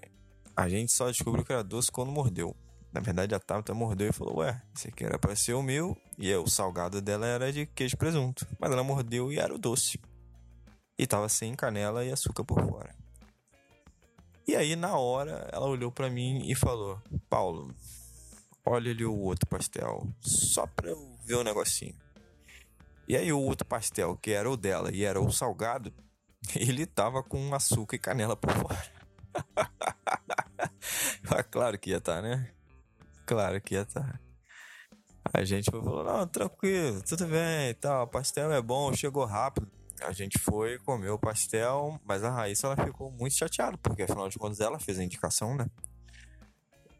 a 0.56 0.68
gente 0.68 0.92
só 0.92 1.12
descobriu 1.12 1.46
que 1.46 1.54
era 1.54 1.64
doce 1.64 1.92
quando 1.92 2.12
mordeu. 2.12 2.56
Na 2.92 3.00
verdade, 3.00 3.36
a 3.36 3.40
Tabata 3.40 3.74
mordeu 3.74 4.10
e 4.10 4.14
falou: 4.14 4.40
Ué, 4.40 4.62
esse 4.76 4.88
aqui 4.88 5.04
era 5.04 5.20
pra 5.20 5.36
ser 5.36 5.54
o 5.54 5.62
meu. 5.62 5.96
E 6.18 6.34
o 6.34 6.48
salgado 6.48 7.02
dela 7.02 7.26
era 7.26 7.54
de 7.54 7.66
queijo 7.68 7.96
presunto. 7.98 8.48
Mas 8.60 8.72
ela 8.72 8.84
mordeu 8.84 9.32
e 9.32 9.38
era 9.38 9.54
o 9.54 9.60
doce. 9.60 10.00
E 10.98 11.06
tava 11.06 11.30
sem 11.30 11.56
canela 11.56 12.04
e 12.04 12.12
açúcar 12.12 12.44
por 12.44 12.60
fora. 12.66 12.94
E 14.48 14.56
aí, 14.56 14.76
na 14.76 14.98
hora, 14.98 15.48
ela 15.52 15.68
olhou 15.68 15.92
para 15.92 16.10
mim 16.10 16.50
e 16.50 16.56
falou: 16.56 17.00
Paulo, 17.30 17.74
olha 18.66 18.92
ali 18.92 19.06
o 19.06 19.16
outro 19.16 19.48
pastel. 19.48 20.08
Só 20.20 20.66
pra 20.66 20.90
eu 20.90 21.16
ver 21.24 21.36
o 21.36 21.42
um 21.42 21.44
negocinho. 21.44 21.96
E 23.08 23.16
aí, 23.16 23.32
o 23.32 23.40
outro 23.40 23.68
pastel, 23.68 24.18
que 24.18 24.32
era 24.32 24.50
o 24.50 24.58
dela 24.58 24.92
e 24.92 25.04
era 25.04 25.22
o 25.22 25.32
salgado, 25.32 25.94
ele 26.56 26.88
tava 26.88 27.22
com 27.22 27.54
açúcar 27.54 27.96
e 27.96 28.00
canela 28.00 28.36
por 28.36 28.52
fora. 28.52 28.92
claro 31.52 31.78
que 31.78 31.92
ia 31.92 31.98
estar, 31.98 32.16
tá, 32.16 32.22
né? 32.22 32.52
Claro 33.30 33.62
que 33.62 33.76
ia 33.76 33.82
estar. 33.82 34.02
Tá. 34.02 34.20
A 35.32 35.46
gente 35.46 35.70
falou, 35.70 36.04
não, 36.04 36.26
tranquilo, 36.26 37.00
tudo 37.04 37.28
bem 37.28 37.70
e 37.70 37.74
tal, 37.76 38.08
pastel 38.08 38.52
é 38.52 38.60
bom, 38.60 38.92
chegou 38.92 39.24
rápido. 39.24 39.70
A 40.02 40.12
gente 40.12 40.40
foi, 40.40 40.80
comeu 40.80 41.14
o 41.14 41.20
pastel, 41.20 42.02
mas 42.04 42.24
a 42.24 42.32
Raíssa 42.32 42.66
ela 42.66 42.84
ficou 42.84 43.12
muito 43.12 43.36
chateada, 43.36 43.78
porque 43.78 44.02
afinal 44.02 44.28
de 44.30 44.40
contas 44.40 44.60
ela 44.60 44.80
fez 44.80 44.98
a 44.98 45.04
indicação, 45.04 45.56
né? 45.56 45.68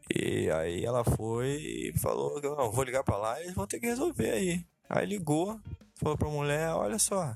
E 0.08 0.48
aí 0.52 0.84
ela 0.84 1.02
foi 1.02 1.56
e 1.56 1.98
falou, 1.98 2.40
não, 2.40 2.70
vou 2.70 2.84
ligar 2.84 3.02
para 3.02 3.16
lá 3.16 3.40
e 3.40 3.44
eles 3.44 3.54
vão 3.56 3.66
ter 3.66 3.80
que 3.80 3.86
resolver 3.86 4.30
aí. 4.30 4.64
Aí 4.88 5.06
ligou, 5.06 5.60
falou 5.96 6.16
pra 6.16 6.28
mulher, 6.28 6.70
olha 6.74 7.00
só, 7.00 7.34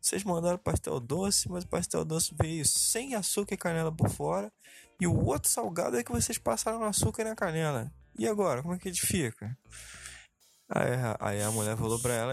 vocês 0.00 0.22
mandaram 0.22 0.56
pastel 0.56 1.00
doce, 1.00 1.50
mas 1.50 1.64
o 1.64 1.68
pastel 1.68 2.04
doce 2.04 2.32
veio 2.40 2.64
sem 2.64 3.16
açúcar 3.16 3.54
e 3.54 3.58
canela 3.58 3.90
por 3.90 4.08
fora. 4.08 4.52
E 5.00 5.06
o 5.06 5.26
outro 5.26 5.50
salgado 5.50 5.96
é 5.98 6.04
que 6.04 6.12
vocês 6.12 6.38
passaram 6.38 6.78
no 6.78 6.86
açúcar 6.86 7.22
e 7.22 7.24
na 7.24 7.34
canela. 7.34 7.92
E 8.18 8.26
agora, 8.26 8.62
como 8.62 8.74
é 8.74 8.78
que 8.78 8.88
a 8.88 8.92
gente 8.92 9.06
fica? 9.06 9.56
Aí, 10.68 10.90
aí 11.20 11.42
a 11.42 11.50
mulher 11.50 11.76
falou 11.76 12.00
pra 12.00 12.14
ela, 12.14 12.32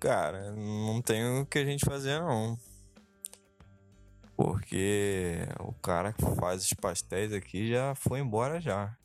cara, 0.00 0.52
não 0.52 1.02
tem 1.02 1.22
o 1.40 1.46
que 1.46 1.58
a 1.58 1.64
gente 1.64 1.84
fazer 1.84 2.18
não. 2.20 2.58
Porque 4.36 5.38
o 5.60 5.72
cara 5.74 6.12
que 6.12 6.24
faz 6.36 6.62
os 6.62 6.72
pastéis 6.80 7.32
aqui 7.32 7.68
já 7.68 7.94
foi 7.94 8.20
embora 8.20 8.60
já. 8.60 8.96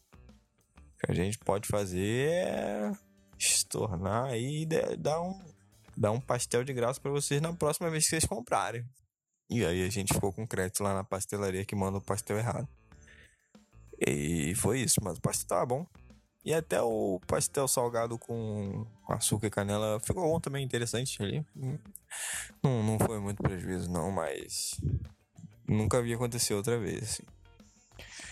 O 0.77 1.05
que 1.05 1.11
a 1.11 1.15
gente 1.15 1.37
pode 1.39 1.67
fazer 1.67 2.29
é 2.29 2.91
estornar 3.37 4.33
e 4.37 4.65
dar 4.97 5.21
um, 5.21 5.39
dar 5.97 6.11
um 6.11 6.21
pastel 6.21 6.63
de 6.63 6.71
graça 6.71 7.01
para 7.01 7.11
vocês 7.11 7.41
na 7.41 7.51
próxima 7.51 7.89
vez 7.89 8.03
que 8.05 8.11
vocês 8.11 8.25
comprarem. 8.25 8.85
E 9.49 9.65
aí 9.65 9.83
a 9.85 9.89
gente 9.89 10.13
ficou 10.13 10.31
com 10.31 10.47
crédito 10.47 10.83
lá 10.83 10.93
na 10.93 11.03
pastelaria 11.03 11.65
que 11.65 11.75
manda 11.75 11.97
o 11.97 12.01
pastel 12.01 12.37
errado. 12.37 12.67
E 13.99 14.53
foi 14.55 14.81
isso, 14.81 14.95
mas 15.03 15.17
o 15.17 15.21
pastel 15.21 15.47
tava 15.47 15.65
bom. 15.65 15.87
E 16.45 16.53
até 16.53 16.81
o 16.81 17.21
pastel 17.25 17.67
salgado 17.67 18.17
com 18.19 18.85
açúcar 19.07 19.47
e 19.47 19.49
canela 19.49 19.99
ficou 20.01 20.23
bom 20.23 20.39
também, 20.39 20.65
interessante 20.65 21.21
ali. 21.23 21.45
Não, 22.61 22.83
não 22.83 22.99
foi 22.99 23.19
muito 23.19 23.41
prejuízo, 23.41 23.89
não, 23.89 24.11
mas 24.11 24.79
nunca 25.67 26.01
vi 26.01 26.13
acontecer 26.13 26.53
outra 26.53 26.77
vez. 26.77 27.03
Assim. 27.03 27.23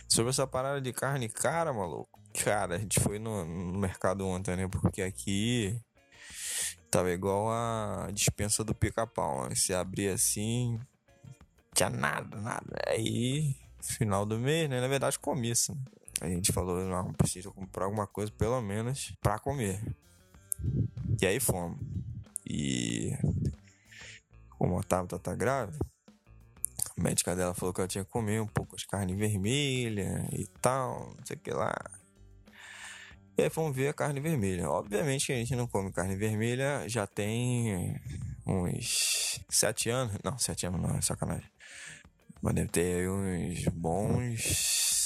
Sobre 0.09 0.31
essa 0.31 0.45
parada 0.45 0.81
de 0.81 0.91
carne 0.91 1.29
cara, 1.29 1.71
maluco. 1.71 2.19
Cara, 2.43 2.75
a 2.75 2.79
gente 2.79 2.99
foi 2.99 3.17
no, 3.17 3.45
no 3.45 3.79
mercado 3.79 4.27
ontem, 4.27 4.57
né? 4.57 4.67
Porque 4.67 5.01
aqui 5.01 5.79
tava 6.89 7.11
igual 7.11 7.49
a 7.49 8.09
dispensa 8.11 8.61
do 8.61 8.75
pica-pau. 8.75 9.47
Né? 9.47 9.55
Se 9.55 9.73
abria 9.73 10.13
assim, 10.13 10.77
tinha 11.73 11.89
nada, 11.89 12.35
nada. 12.41 12.77
Aí, 12.87 13.55
final 13.81 14.25
do 14.25 14.37
mês, 14.37 14.69
né? 14.69 14.81
Na 14.81 14.87
verdade, 14.89 15.17
começo. 15.17 15.73
Né? 15.73 15.81
A 16.21 16.29
gente 16.29 16.51
falou, 16.51 16.79
não, 16.85 17.11
precisa 17.13 17.49
comprar 17.49 17.85
alguma 17.85 18.05
coisa 18.05 18.31
pelo 18.31 18.61
menos 18.61 19.11
pra 19.19 19.39
comer. 19.39 19.81
E 21.19 21.25
aí 21.25 21.39
fomos. 21.39 21.79
E 22.45 23.11
como 24.49 24.77
a 24.77 24.83
Tabata 24.83 25.17
tá 25.17 25.33
grávida, 25.33 25.83
a 26.95 27.01
médica 27.01 27.35
dela 27.35 27.55
falou 27.55 27.73
que 27.73 27.81
ela 27.81 27.87
tinha 27.87 28.05
que 28.05 28.11
comer 28.11 28.39
um 28.39 28.47
pouco 28.47 28.77
de 28.77 28.85
carne 28.85 29.15
vermelha 29.15 30.29
e 30.31 30.45
tal, 30.61 31.15
não 31.17 31.25
sei 31.25 31.37
o 31.37 31.39
que 31.39 31.49
lá. 31.49 31.73
E 33.35 33.41
aí 33.41 33.49
fomos 33.49 33.75
ver 33.75 33.87
a 33.87 33.93
carne 33.93 34.19
vermelha. 34.19 34.69
Obviamente 34.69 35.25
que 35.25 35.33
a 35.33 35.37
gente 35.37 35.55
não 35.55 35.65
come 35.65 35.91
carne 35.91 36.15
vermelha 36.15 36.87
já 36.87 37.07
tem 37.07 37.99
uns 38.45 39.43
sete 39.49 39.89
anos. 39.89 40.15
Não, 40.23 40.37
sete 40.37 40.67
anos 40.67 40.79
não, 40.79 40.95
é 40.95 41.01
sacanagem. 41.01 41.49
Mas 42.43 42.53
deve 42.53 42.69
ter 42.69 43.09
uns 43.09 43.65
bons 43.69 45.00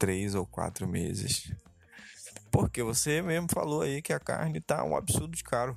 três 0.00 0.34
ou 0.34 0.46
quatro 0.46 0.88
meses. 0.88 1.52
Porque 2.50 2.82
você 2.82 3.22
mesmo 3.22 3.46
falou 3.52 3.82
aí 3.82 4.02
que 4.02 4.12
a 4.12 4.18
carne 4.18 4.60
tá 4.60 4.82
um 4.82 4.96
absurdo 4.96 5.36
de 5.36 5.44
caro. 5.44 5.76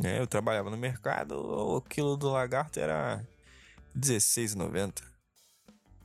Né? 0.00 0.20
Eu 0.20 0.26
trabalhava 0.26 0.70
no 0.70 0.76
mercado, 0.76 1.34
o 1.34 1.82
quilo 1.82 2.16
do 2.16 2.30
lagarto 2.30 2.78
era 2.78 3.16
R$16,90. 3.94 5.02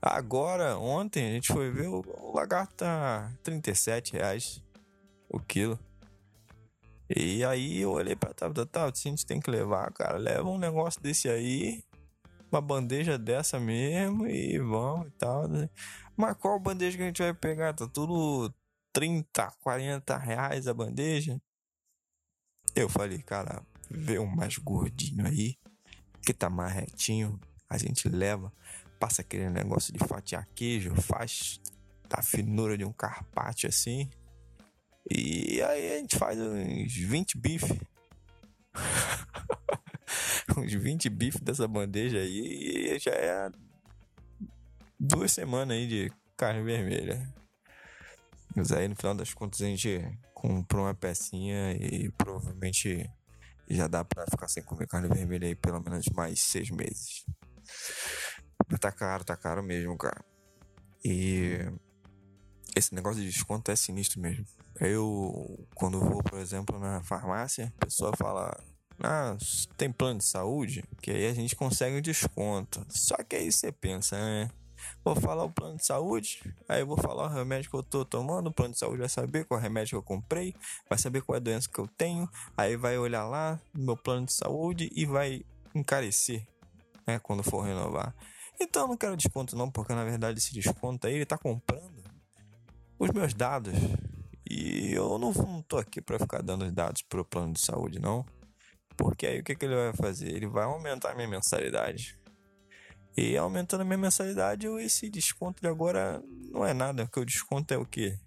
Agora, 0.01 0.77
ontem, 0.77 1.29
a 1.29 1.31
gente 1.31 1.53
foi 1.53 1.71
ver, 1.71 1.87
o, 1.87 2.03
lagarto 2.33 2.75
tá 2.75 3.31
37,00 3.43 4.13
reais 4.13 4.63
o 5.29 5.39
quilo. 5.39 5.79
E 7.07 7.45
aí 7.45 7.81
eu 7.81 7.91
olhei 7.91 8.15
pra 8.15 8.33
Tabata, 8.33 8.65
tá, 8.65 8.85
a 8.85 8.91
gente 8.93 9.25
tem 9.25 9.39
que 9.39 9.51
levar, 9.51 9.91
cara, 9.93 10.17
leva 10.17 10.49
um 10.49 10.57
negócio 10.57 11.01
desse 11.01 11.29
aí, 11.29 11.83
uma 12.55 12.61
bandeja 12.61 13.17
dessa 13.17 13.59
mesmo 13.59 14.27
e 14.27 14.57
vamos 14.57 15.07
e 15.07 15.11
tal. 15.11 15.47
Né? 15.47 15.69
Mas 16.15 16.37
qual 16.37 16.59
bandeja 16.59 16.97
que 16.97 17.03
a 17.03 17.07
gente 17.07 17.21
vai 17.21 17.33
pegar? 17.33 17.73
Tá 17.73 17.87
tudo 17.87 18.53
30, 18.93 19.51
40 19.61 20.17
reais 20.17 20.67
a 20.67 20.73
bandeja. 20.73 21.39
Eu 22.73 22.89
falei, 22.89 23.19
cara, 23.19 23.61
vê 23.89 24.17
um 24.19 24.25
mais 24.25 24.57
gordinho 24.57 25.27
aí, 25.27 25.57
que 26.21 26.33
tá 26.33 26.49
mais 26.49 26.73
retinho. 26.73 27.39
A 27.69 27.77
gente 27.77 28.07
leva, 28.07 28.51
passa 28.99 29.21
aquele 29.21 29.49
negócio 29.49 29.93
de 29.93 29.99
fatiar 29.99 30.47
queijo, 30.55 30.95
faz 31.01 31.59
a 32.09 32.21
finura 32.21 32.77
de 32.77 32.85
um 32.85 32.93
carpaccio 32.93 33.67
assim. 33.67 34.09
E 35.09 35.61
aí 35.61 35.93
a 35.93 35.99
gente 35.99 36.17
faz 36.17 36.39
uns 36.39 36.93
20 36.93 37.37
bife. 37.37 37.81
uns 40.57 40.73
20 40.73 41.09
bife 41.09 41.43
dessa 41.43 41.67
bandeja 41.67 42.19
aí 42.19 42.93
e 42.93 42.99
já 42.99 43.11
é 43.11 43.49
duas 44.99 45.31
semanas 45.31 45.75
aí 45.75 45.87
de 45.87 46.11
carne 46.37 46.63
vermelha. 46.63 47.33
Mas 48.55 48.71
aí 48.71 48.87
no 48.87 48.95
final 48.95 49.13
das 49.13 49.33
contas 49.33 49.61
a 49.61 49.65
gente 49.65 50.01
comprou 50.33 50.85
uma 50.85 50.93
pecinha 50.93 51.73
e 51.73 52.09
provavelmente 52.11 53.09
já 53.69 53.87
dá 53.87 54.05
pra 54.05 54.25
ficar 54.29 54.47
sem 54.47 54.63
comer 54.63 54.87
carne 54.87 55.09
vermelha 55.09 55.47
aí 55.47 55.55
pelo 55.55 55.81
menos 55.81 56.05
mais 56.15 56.41
seis 56.41 56.69
meses. 56.69 57.25
Mas 58.69 58.79
tá 58.79 58.91
caro, 58.91 59.23
tá 59.23 59.35
caro 59.35 59.61
mesmo, 59.61 59.97
cara. 59.97 60.23
E 61.03 61.59
esse 62.75 62.93
negócio 62.95 63.21
de 63.21 63.29
desconto 63.29 63.71
é 63.71 63.75
sinistro 63.75 64.19
mesmo. 64.19 64.45
Eu, 64.79 65.67
quando 65.73 65.99
vou, 65.99 66.21
por 66.23 66.39
exemplo, 66.39 66.79
na 66.79 67.01
farmácia, 67.03 67.73
a 67.77 67.85
pessoa 67.85 68.11
fala: 68.17 68.57
Ah, 69.01 69.35
tem 69.77 69.91
plano 69.91 70.19
de 70.19 70.25
saúde? 70.25 70.83
Que 71.01 71.11
aí 71.11 71.27
a 71.27 71.33
gente 71.33 71.55
consegue 71.55 71.97
um 71.97 72.01
desconto. 72.01 72.85
Só 72.89 73.15
que 73.17 73.35
aí 73.35 73.51
você 73.51 73.71
pensa, 73.71 74.17
né? 74.17 74.49
Vou 75.03 75.15
falar 75.15 75.43
o 75.43 75.51
plano 75.51 75.77
de 75.77 75.85
saúde, 75.85 76.41
aí 76.67 76.83
vou 76.83 76.97
falar 76.97 77.25
o 77.25 77.33
remédio 77.33 77.69
que 77.69 77.75
eu 77.75 77.83
tô 77.83 78.05
tomando, 78.05 78.47
o 78.47 78.53
plano 78.53 78.73
de 78.73 78.79
saúde 78.79 78.99
vai 78.99 79.09
saber 79.09 79.45
qual 79.45 79.59
remédio 79.59 79.91
que 79.91 79.95
eu 79.95 80.03
comprei, 80.03 80.53
vai 80.89 80.97
saber 80.97 81.21
qual 81.21 81.35
é 81.35 81.37
a 81.37 81.41
doença 81.41 81.69
que 81.71 81.79
eu 81.79 81.87
tenho, 81.87 82.29
aí 82.55 82.75
vai 82.75 82.97
olhar 82.97 83.25
lá 83.25 83.59
no 83.73 83.83
meu 83.83 83.97
plano 83.97 84.25
de 84.25 84.33
saúde 84.33 84.91
e 84.95 85.05
vai 85.05 85.43
encarecer, 85.73 86.45
né, 87.07 87.19
quando 87.19 87.43
for 87.43 87.61
renovar. 87.61 88.15
Então 88.59 88.83
eu 88.83 88.87
não 88.89 88.97
quero 88.97 89.17
desconto 89.17 89.55
não, 89.55 89.69
porque 89.69 89.93
na 89.93 90.03
verdade 90.03 90.39
esse 90.39 90.53
desconto 90.53 91.07
aí 91.07 91.15
ele 91.15 91.25
tá 91.25 91.37
comprando 91.37 92.03
os 92.97 93.09
meus 93.11 93.33
dados. 93.33 93.73
E 94.49 94.93
eu 94.93 95.17
não, 95.17 95.31
não 95.31 95.61
tô 95.61 95.77
aqui 95.77 96.01
para 96.01 96.19
ficar 96.19 96.41
dando 96.41 96.65
os 96.65 96.71
dados 96.71 97.01
pro 97.01 97.25
plano 97.25 97.53
de 97.53 97.59
saúde 97.59 97.99
não. 97.99 98.25
Porque 98.97 99.27
aí 99.27 99.39
o 99.39 99.43
que, 99.43 99.55
que 99.55 99.65
ele 99.65 99.75
vai 99.75 99.93
fazer? 99.93 100.29
Ele 100.29 100.47
vai 100.47 100.65
aumentar 100.65 101.11
a 101.11 101.15
minha 101.15 101.27
mensalidade. 101.27 102.17
E 103.17 103.37
aumentando 103.37 103.81
a 103.81 103.85
minha 103.85 103.97
mensalidade, 103.97 104.67
esse 104.81 105.09
desconto 105.09 105.61
de 105.61 105.67
agora 105.67 106.21
não 106.51 106.65
é 106.65 106.73
nada, 106.73 107.05
porque 107.05 107.19
o 107.19 107.25
desconto 107.25 107.73
é 107.73 107.77
o 107.77 107.85
quê? 107.85 108.19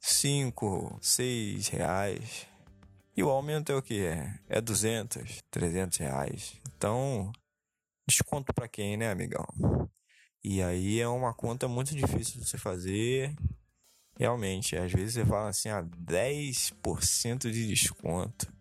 5, 0.00 0.98
6 1.00 1.68
reais. 1.68 2.46
E 3.16 3.22
o 3.22 3.30
aumento 3.30 3.72
é 3.72 3.76
o 3.76 3.82
que? 3.82 4.04
É, 4.04 4.38
é 4.48 4.60
200, 4.60 5.42
300 5.50 5.98
reais. 5.98 6.60
Então, 6.76 7.32
desconto 8.06 8.52
para 8.52 8.68
quem, 8.68 8.96
né, 8.96 9.10
amigão? 9.10 9.46
E 10.42 10.62
aí 10.62 11.00
é 11.00 11.08
uma 11.08 11.32
conta 11.32 11.66
muito 11.66 11.94
difícil 11.94 12.40
de 12.40 12.46
você 12.46 12.58
fazer. 12.58 13.34
Realmente, 14.16 14.76
às 14.76 14.92
vezes 14.92 15.14
você 15.14 15.24
fala 15.24 15.48
assim, 15.48 15.70
ah, 15.70 15.82
10% 15.82 17.50
de 17.50 17.66
desconto. 17.66 18.52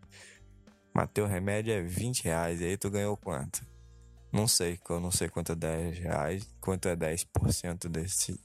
Mas 0.94 1.10
teu 1.14 1.26
remédio 1.26 1.74
é 1.74 1.82
20 1.82 2.24
reais, 2.24 2.62
e 2.62 2.66
aí 2.66 2.78
tu 2.78 2.90
ganhou 2.90 3.18
quanto? 3.18 3.66
Não 4.32 4.48
sei, 4.48 4.80
eu 4.90 5.00
não 5.00 5.12
sei 5.12 5.30
quanto 5.30 5.52
é 5.52 5.56
10 5.56 6.00
reais, 6.00 6.50
quanto 6.60 6.88
é 6.88 6.96
10% 6.96 7.88
desse, 7.88 8.40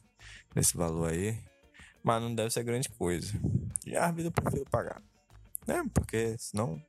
desse 0.55 0.77
valor 0.77 1.11
aí. 1.11 1.39
Mas 2.03 2.23
não 2.23 2.35
deve 2.35 2.51
ser 2.51 2.63
grande 2.63 2.89
coisa. 2.91 3.33
E 3.87 3.97
a 3.97 4.11
vida 4.11 4.29
eu 4.29 4.33
prefiro 4.33 4.65
pagar. 4.71 5.03
Né? 5.67 5.85
Porque 5.93 6.37
senão. 6.39 6.83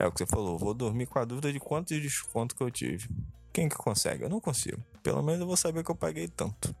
É 0.00 0.06
o 0.06 0.12
que 0.12 0.18
você 0.18 0.26
falou, 0.26 0.56
vou 0.56 0.72
dormir 0.72 1.06
com 1.06 1.18
a 1.18 1.24
dúvida 1.24 1.52
de 1.52 1.58
quanto 1.58 1.88
de 1.88 2.00
desconto 2.00 2.54
que 2.54 2.62
eu 2.62 2.70
tive. 2.70 3.08
Quem 3.52 3.68
que 3.68 3.74
consegue? 3.74 4.22
Eu 4.22 4.28
não 4.28 4.40
consigo. 4.40 4.80
Pelo 5.02 5.20
menos 5.24 5.40
eu 5.40 5.46
vou 5.46 5.56
saber 5.56 5.82
que 5.82 5.90
eu 5.90 5.96
paguei 5.96 6.28
tanto. 6.28 6.72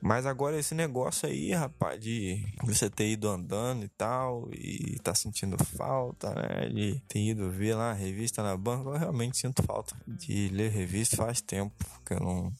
Mas 0.00 0.26
agora 0.26 0.58
esse 0.58 0.74
negócio 0.74 1.28
aí, 1.28 1.52
rapaz, 1.52 2.00
de 2.00 2.44
você 2.62 2.88
ter 2.88 3.10
ido 3.10 3.28
andando 3.28 3.84
e 3.84 3.88
tal, 3.88 4.48
e 4.52 4.96
tá 5.02 5.12
sentindo 5.14 5.56
falta, 5.64 6.32
né? 6.34 6.68
De 6.68 7.00
ter 7.08 7.18
ido 7.18 7.50
ver 7.50 7.74
lá 7.74 7.90
a 7.90 7.94
revista 7.94 8.42
na 8.42 8.56
banca, 8.56 8.90
eu 8.90 8.96
realmente 8.96 9.36
sinto 9.36 9.62
falta 9.64 9.96
de 10.06 10.48
ler 10.50 10.70
revista 10.70 11.16
faz 11.16 11.40
tempo 11.40 11.74
que 12.06 12.14
eu 12.14 12.20
não, 12.20 12.52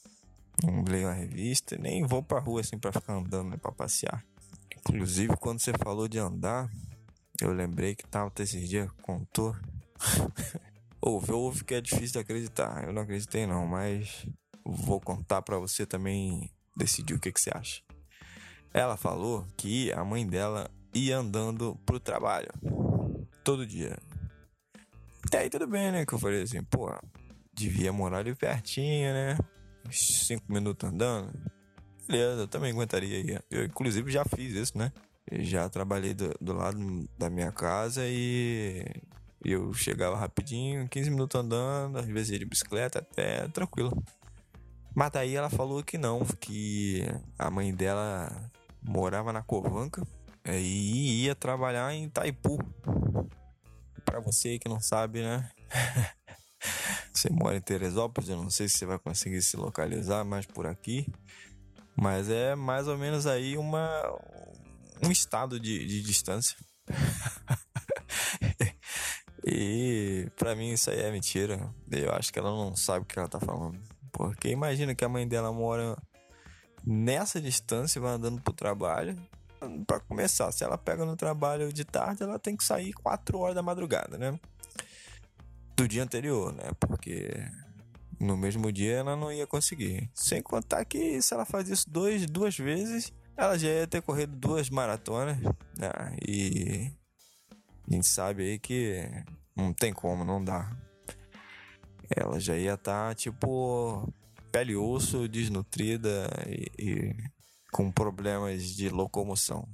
não 0.65 0.85
leio 0.85 1.09
a 1.09 1.13
revista, 1.13 1.77
nem 1.79 2.05
vou 2.05 2.23
pra 2.23 2.41
rua 2.41 2.61
assim 2.61 2.77
pra 2.77 2.91
ficar 2.91 3.15
andando, 3.15 3.51
né? 3.51 3.57
Pra 3.57 3.71
passear. 3.71 4.25
Inclusive, 4.89 5.37
quando 5.37 5.61
você 5.61 5.73
falou 5.73 6.09
de 6.09 6.19
andar, 6.19 6.69
eu 7.41 7.53
lembrei 7.53 7.95
que 7.95 8.07
tava 8.07 8.33
esses 8.41 8.69
dias, 8.69 8.91
contou. 9.03 9.55
ouve, 11.01 11.31
ouve 11.31 11.65
que 11.65 11.75
é 11.75 11.81
difícil 11.81 12.13
de 12.15 12.19
acreditar. 12.19 12.85
Eu 12.85 12.93
não 12.93 13.03
acreditei 13.03 13.47
não, 13.47 13.65
mas 13.65 14.27
vou 14.65 15.01
contar 15.01 15.43
para 15.43 15.59
você 15.59 15.87
também 15.87 16.51
decidir 16.79 17.15
o 17.15 17.21
que, 17.21 17.33
que 17.33 17.41
você 17.41 17.51
acha. 17.53 17.83
Ela 18.73 18.97
falou 18.97 19.47
que 19.57 19.93
a 19.93 20.05
mãe 20.05 20.27
dela 20.27 20.71
ia 20.95 21.19
andando 21.19 21.79
pro 21.85 21.99
trabalho 21.99 22.49
todo 23.43 23.67
dia. 23.67 23.99
Até 25.27 25.39
aí 25.41 25.51
tudo 25.51 25.67
bem, 25.67 25.91
né? 25.91 26.07
Que 26.07 26.15
eu 26.15 26.19
falei 26.19 26.43
assim, 26.43 26.63
pô, 26.63 26.91
devia 27.53 27.93
morar 27.93 28.19
ali 28.19 28.35
pertinho, 28.35 29.13
né? 29.13 29.39
Cinco 29.91 30.45
minutos 30.53 30.89
andando. 30.89 31.33
Beleza, 32.07 32.43
eu 32.43 32.49
também 32.49 32.73
aguentaria. 32.73 33.43
Eu, 33.51 33.65
inclusive, 33.65 34.11
já 34.11 34.25
fiz 34.25 34.55
isso, 34.55 34.79
né? 34.79 34.93
Já 35.31 35.69
trabalhei 35.69 36.15
do, 36.15 36.35
do 36.41 36.55
lado 36.55 37.09
da 37.19 37.29
minha 37.29 37.53
casa 37.53 38.03
e 38.07 38.85
eu 39.45 39.73
chegava 39.75 40.17
rapidinho, 40.17 40.89
15 40.89 41.11
minutos 41.11 41.39
andando, 41.39 41.99
às 41.99 42.07
vezes 42.07 42.31
ia 42.31 42.39
de 42.39 42.45
bicicleta, 42.45 43.01
até 43.01 43.47
tranquilo. 43.49 44.03
Mas 44.99 45.13
daí 45.13 45.37
ela 45.37 45.49
falou 45.49 45.81
que 45.81 45.97
não, 45.97 46.27
que 46.41 47.05
a 47.39 47.49
mãe 47.49 47.73
dela 47.73 48.51
morava 48.83 49.33
na 49.33 49.41
Covanca 49.41 50.05
é, 50.43 50.61
e 50.61 51.23
ia 51.23 51.37
trabalhar 51.37 51.95
em 51.95 52.07
Itaipu. 52.07 52.59
Para 54.05 54.19
você 54.19 54.59
que 54.59 54.69
não 54.69 54.81
sabe, 54.81 55.23
né? 55.23 55.49
você 57.15 57.31
mora 57.31 57.57
em 57.57 57.61
Teresópolis, 57.61 58.29
eu 58.29 58.39
não 58.39 58.51
sei 58.51 58.69
se 58.69 58.77
você 58.77 58.87
vai 58.87 58.99
conseguir 58.99 59.41
se 59.41 59.57
localizar 59.57 60.25
mais 60.25 60.47
por 60.47 60.67
aqui, 60.67 61.07
mas 61.95 62.29
é 62.29 62.57
mais 62.57 62.89
ou 62.89 62.99
menos 62.99 63.25
aí 63.25 63.57
uma 63.57 63.89
um 65.01 65.13
estado 65.13 65.61
de, 65.61 65.87
de 65.87 66.03
distância. 66.03 66.57
e 69.47 70.29
para 70.37 70.57
mim 70.57 70.73
isso 70.73 70.91
aí 70.91 70.99
é 70.99 71.13
mentira. 71.13 71.73
Eu 71.89 72.13
acho 72.15 72.33
que 72.33 72.39
ela 72.41 72.51
não 72.51 72.75
sabe 72.75 73.05
o 73.05 73.07
que 73.07 73.17
ela 73.17 73.29
tá 73.29 73.39
falando. 73.39 73.79
Porque 74.13 74.49
imagina 74.49 74.95
que 74.95 75.05
a 75.05 75.09
mãe 75.09 75.27
dela 75.27 75.53
mora 75.53 75.97
nessa 76.85 77.41
distância, 77.41 78.01
vai 78.01 78.13
andando 78.13 78.41
pro 78.41 78.53
trabalho. 78.53 79.17
Para 79.87 80.01
começar, 80.01 80.53
se 80.53 80.63
ela 80.63 80.79
pega 80.79 81.05
no 81.05 81.17
trabalho 81.17 81.73
de 81.73 81.85
tarde, 81.85 82.23
ela 82.23 82.39
tem 82.39 82.57
que 82.57 82.65
sair 82.65 82.93
4 82.93 83.39
horas 83.39 83.55
da 83.55 83.63
madrugada, 83.63 84.17
né? 84.17 84.39
Do 85.77 85.89
dia 85.89 86.03
anterior, 86.03 86.53
né? 86.53 86.71
Porque 86.79 87.29
no 88.21 88.37
mesmo 88.37 88.71
dia 88.71 88.99
ela 88.99 89.17
não 89.17 89.33
ia 89.33 89.47
conseguir. 89.47 90.09
Sem 90.15 90.41
contar 90.41 90.85
que 90.85 91.21
se 91.21 91.35
ela 91.35 91.45
faz 91.45 91.69
isso 91.69 91.91
dois, 91.91 92.27
duas 92.27 92.57
vezes, 92.57 93.13
ela 93.37 93.59
já 93.59 93.69
ia 93.69 93.87
ter 93.87 94.01
corrido 94.01 94.35
duas 94.37 94.71
maratonas, 94.71 95.37
né? 95.77 96.17
E 96.27 96.93
a 97.89 97.95
gente 97.95 98.07
sabe 98.07 98.45
aí 98.45 98.59
que 98.59 99.09
não 99.57 99.73
tem 99.73 99.93
como, 99.93 100.25
não 100.25 100.43
dá 100.43 100.71
ela 102.15 102.41
já 102.41 102.57
ia 102.57 102.75
estar, 102.75 103.09
tá, 103.09 103.15
tipo, 103.15 104.13
pele 104.51 104.73
e 104.73 104.77
osso, 104.77 105.29
desnutrida 105.29 106.29
e, 106.47 106.71
e 106.79 107.17
com 107.73 107.91
problemas 107.91 108.63
de 108.75 108.89
locomoção. 108.89 109.69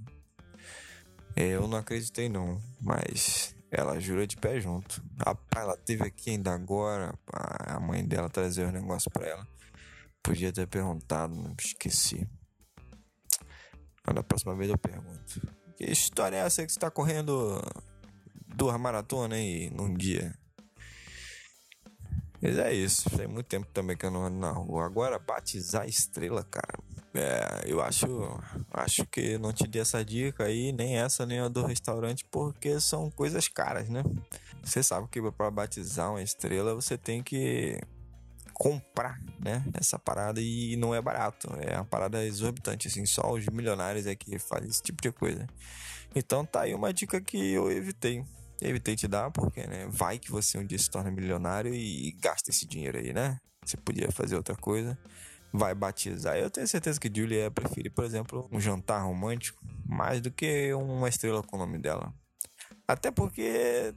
Eu 1.36 1.66
não 1.66 1.78
acreditei 1.78 2.28
não, 2.28 2.60
mas 2.80 3.54
ela 3.70 3.98
jura 3.98 4.26
de 4.26 4.36
pé 4.36 4.60
junto. 4.60 5.02
Rapaz, 5.24 5.64
ela 5.64 5.76
teve 5.76 6.04
aqui 6.04 6.30
ainda 6.30 6.54
agora, 6.54 7.12
a 7.32 7.80
mãe 7.80 8.06
dela 8.06 8.28
trazer 8.28 8.66
os 8.66 8.72
negócios 8.72 9.12
pra 9.12 9.26
ela. 9.26 9.46
Podia 10.22 10.52
ter 10.52 10.66
perguntado, 10.66 11.34
esqueci. 11.60 12.26
Mas 14.06 14.14
na 14.14 14.22
próxima 14.22 14.54
vez 14.54 14.70
eu 14.70 14.78
pergunto. 14.78 15.40
Que 15.76 15.84
história 15.84 16.36
é 16.36 16.40
essa 16.40 16.64
que 16.64 16.72
você 16.72 16.78
tá 16.78 16.90
correndo 16.90 17.60
duas 18.46 18.78
maratonas 18.78 19.38
aí 19.38 19.70
num 19.70 19.92
dia? 19.92 20.38
Mas 22.44 22.58
é 22.58 22.74
isso. 22.74 23.08
Tem 23.16 23.26
muito 23.26 23.46
tempo 23.46 23.66
também 23.72 23.96
que 23.96 24.04
eu 24.04 24.10
não 24.10 24.26
ando 24.26 24.36
na 24.36 24.50
rua. 24.50 24.84
Agora, 24.84 25.18
batizar 25.18 25.88
estrela, 25.88 26.44
cara. 26.44 26.78
É, 27.14 27.62
eu 27.64 27.80
acho, 27.80 28.06
acho 28.70 29.06
que 29.06 29.38
não 29.38 29.50
te 29.50 29.66
dei 29.66 29.80
essa 29.80 30.04
dica 30.04 30.44
aí, 30.44 30.70
nem 30.70 30.98
essa, 30.98 31.24
nem 31.24 31.38
a 31.38 31.48
do 31.48 31.64
restaurante, 31.64 32.22
porque 32.30 32.78
são 32.80 33.10
coisas 33.10 33.48
caras, 33.48 33.88
né? 33.88 34.02
Você 34.62 34.82
sabe 34.82 35.08
que 35.08 35.22
para 35.32 35.50
batizar 35.50 36.10
uma 36.10 36.22
estrela 36.22 36.74
você 36.74 36.98
tem 36.98 37.22
que 37.22 37.80
comprar, 38.52 39.18
né? 39.38 39.64
Essa 39.72 39.98
parada 39.98 40.38
e 40.38 40.76
não 40.76 40.94
é 40.94 41.00
barato, 41.00 41.48
é 41.60 41.76
uma 41.76 41.84
parada 41.84 42.24
exorbitante, 42.26 42.88
assim, 42.88 43.06
só 43.06 43.32
os 43.32 43.46
milionários 43.46 44.06
é 44.06 44.14
que 44.14 44.38
fazem 44.38 44.68
esse 44.68 44.82
tipo 44.82 45.00
de 45.00 45.12
coisa. 45.12 45.46
Então 46.14 46.44
tá 46.44 46.62
aí 46.62 46.74
uma 46.74 46.92
dica 46.92 47.20
que 47.20 47.52
eu 47.52 47.70
evitei 47.70 48.24
evitei 48.68 48.96
te 48.96 49.06
dar, 49.06 49.30
porque, 49.30 49.66
né? 49.66 49.86
Vai 49.88 50.18
que 50.18 50.30
você 50.30 50.58
um 50.58 50.66
dia 50.66 50.78
se 50.78 50.90
torna 50.90 51.10
milionário 51.10 51.74
e 51.74 52.12
gasta 52.20 52.50
esse 52.50 52.66
dinheiro 52.66 52.98
aí, 52.98 53.12
né? 53.12 53.38
Você 53.64 53.76
podia 53.76 54.10
fazer 54.12 54.36
outra 54.36 54.56
coisa. 54.56 54.98
Vai 55.52 55.74
batizar. 55.74 56.36
Eu 56.36 56.50
tenho 56.50 56.66
certeza 56.66 57.00
que 57.00 57.10
Julia 57.14 57.50
prefere, 57.50 57.88
por 57.88 58.04
exemplo, 58.04 58.48
um 58.50 58.60
jantar 58.60 59.04
romântico 59.04 59.64
mais 59.86 60.20
do 60.20 60.30
que 60.30 60.74
uma 60.74 61.08
estrela 61.08 61.42
com 61.42 61.56
o 61.56 61.58
nome 61.58 61.78
dela. 61.78 62.12
Até 62.86 63.10
porque, 63.10 63.94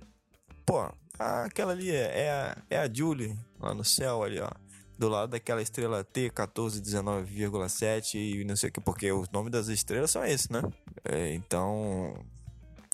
pô, 0.65 0.89
aquela 1.17 1.73
ali 1.73 1.91
é, 1.91 2.21
é, 2.21 2.31
a, 2.31 2.57
é 2.69 2.77
a 2.77 2.89
Julie 2.91 3.37
lá 3.59 3.73
no 3.73 3.83
céu, 3.83 4.23
ali, 4.23 4.39
ó. 4.39 4.49
Do 4.97 5.09
lado 5.09 5.31
daquela 5.31 5.61
estrela 5.61 6.05
T1419,7 6.05 8.15
e 8.15 8.43
não 8.43 8.55
sei 8.55 8.69
o 8.69 8.71
que, 8.71 8.81
porque 8.81 9.11
os 9.11 9.29
nomes 9.29 9.51
das 9.51 9.67
estrelas 9.67 10.09
são 10.09 10.25
esses, 10.25 10.49
né? 10.49 10.61
É, 11.03 11.33
então, 11.33 12.15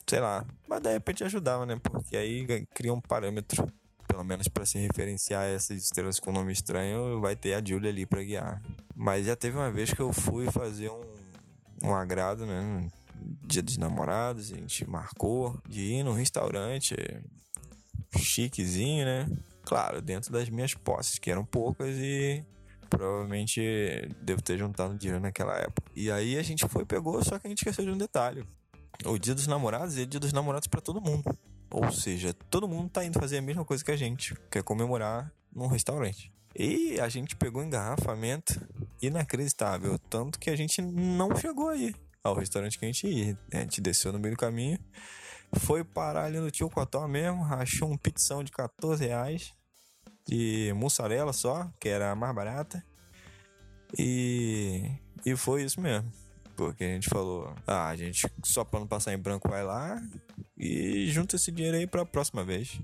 sei 0.08 0.20
lá. 0.20 0.46
Mas 0.68 0.82
de 0.82 0.92
repente 0.92 1.24
ajudava, 1.24 1.66
né? 1.66 1.80
Porque 1.82 2.16
aí 2.18 2.66
cria 2.74 2.94
um 2.94 3.02
parâmetro, 3.02 3.72
pelo 4.08 4.24
menos 4.24 4.48
para 4.48 4.66
se 4.66 4.78
referenciar 4.78 5.44
a 5.44 5.48
essas 5.48 5.84
estrelas 5.84 6.20
com 6.20 6.32
nome 6.32 6.52
estranho, 6.52 7.20
vai 7.22 7.36
ter 7.36 7.54
a 7.54 7.64
Julia 7.64 7.90
ali 7.90 8.06
para 8.06 8.24
guiar. 8.24 8.62
Mas 8.96 9.26
já 9.26 9.36
teve 9.36 9.58
uma 9.58 9.72
vez 9.72 9.94
que 9.94 10.02
eu 10.02 10.12
fui 10.12 10.50
fazer 10.52 10.90
um, 10.90 11.02
um 11.84 11.96
agrado, 11.96 12.46
né? 12.46 12.90
Dia 13.46 13.62
dos 13.62 13.78
namorados, 13.78 14.52
a 14.52 14.56
gente 14.56 14.90
marcou 14.90 15.58
de 15.68 15.82
ir 15.82 16.04
num 16.04 16.14
restaurante 16.14 16.96
chiquezinho, 18.18 19.06
né? 19.06 19.28
Claro, 19.64 20.02
dentro 20.02 20.32
das 20.32 20.50
minhas 20.50 20.74
posses, 20.74 21.18
que 21.18 21.32
eram 21.32 21.46
poucas 21.46 21.96
e 21.98 22.44
provavelmente 22.90 23.62
devo 24.22 24.42
ter 24.42 24.58
juntado 24.58 24.98
dinheiro 24.98 25.22
naquela 25.22 25.58
época. 25.58 25.90
E 25.96 26.12
aí 26.12 26.38
a 26.38 26.44
gente 26.44 26.68
foi, 26.68 26.86
pegou, 26.86 27.24
só 27.24 27.40
que 27.40 27.48
a 27.48 27.50
gente 27.50 27.60
esqueceu 27.60 27.86
de 27.86 27.92
um 27.92 27.98
detalhe 27.98 28.46
o 29.06 29.18
Dia 29.18 29.36
dos 29.36 29.48
Namorados 29.48 29.98
é 29.98 30.06
Dia 30.06 30.20
dos 30.20 30.34
Namorados 30.34 30.68
para 30.68 30.82
todo 30.82 31.02
mundo. 31.02 31.24
Ou 31.70 31.92
seja, 31.92 32.34
todo 32.50 32.68
mundo 32.68 32.90
tá 32.90 33.04
indo 33.04 33.20
fazer 33.20 33.38
a 33.38 33.42
mesma 33.42 33.66
coisa 33.66 33.84
que 33.84 33.92
a 33.92 33.96
gente, 33.96 34.36
que 34.52 34.60
é 34.60 34.62
comemorar 34.62 35.32
num 35.52 35.68
restaurante. 35.68 36.32
E 36.56 37.00
a 37.00 37.10
gente 37.10 37.36
pegou 37.36 37.64
engarrafamento 37.64 38.62
inacreditável, 39.02 39.98
tanto 39.98 40.40
que 40.40 40.50
a 40.52 40.56
gente 40.56 40.82
não 40.82 41.36
chegou 41.36 41.70
aí 41.70 41.96
ao 42.24 42.36
restaurante 42.36 42.78
que 42.78 42.86
a 42.86 42.88
gente 42.88 43.08
ia. 43.08 43.38
A 43.52 43.58
gente 43.58 43.82
desceu 43.82 44.14
no 44.14 44.20
meio 44.20 44.36
do 44.36 44.40
caminho, 44.40 44.80
foi 45.60 45.84
parar 45.84 46.26
ali 46.26 46.40
no 46.40 46.52
Tio 46.52 46.70
Cotó 46.70 47.08
mesmo, 47.08 47.44
achou 47.46 47.90
um 47.90 47.98
pizzão 47.98 48.44
de 48.44 48.52
14 48.52 49.06
reais 49.06 49.54
de 50.28 50.72
mussarela 50.76 51.34
só, 51.34 51.70
que 51.80 51.90
era 51.90 52.12
a 52.12 52.16
mais 52.16 52.34
barata. 52.36 52.84
E, 53.98 54.92
e 55.26 55.36
foi 55.36 55.64
isso 55.64 55.82
mesmo. 55.82 56.12
Porque 56.56 56.84
a 56.84 56.88
gente 56.88 57.10
falou, 57.10 57.54
ah, 57.66 57.88
a 57.88 57.96
gente 57.96 58.28
só 58.44 58.64
pra 58.64 58.80
não 58.80 58.88
passar 58.88 59.14
em 59.14 59.18
branco 59.18 59.50
vai 59.50 59.64
lá 59.64 60.02
e 60.58 61.08
junta 61.10 61.36
esse 61.36 61.52
dinheiro 61.52 61.78
aí 61.78 61.88
pra 61.88 62.06
próxima 62.06 62.44
vez. 62.44 62.80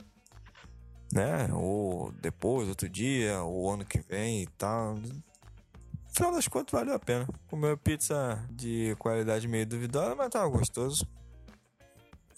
Né? 1.13 1.51
Ou 1.53 2.11
depois, 2.13 2.67
outro 2.67 2.89
dia, 2.89 3.41
ou 3.41 3.71
ano 3.71 3.85
que 3.85 3.99
vem 3.99 4.43
e 4.43 4.47
tal. 4.47 4.95
No 4.95 5.23
final 6.11 6.31
das 6.33 6.47
contas, 6.47 6.71
valeu 6.71 6.95
a 6.95 6.99
pena. 6.99 7.27
Comeu 7.47 7.77
pizza 7.77 8.43
de 8.51 8.95
qualidade 8.97 9.47
meio 9.47 9.65
duvidosa, 9.65 10.15
mas 10.15 10.29
tava 10.29 10.49
gostoso. 10.49 11.07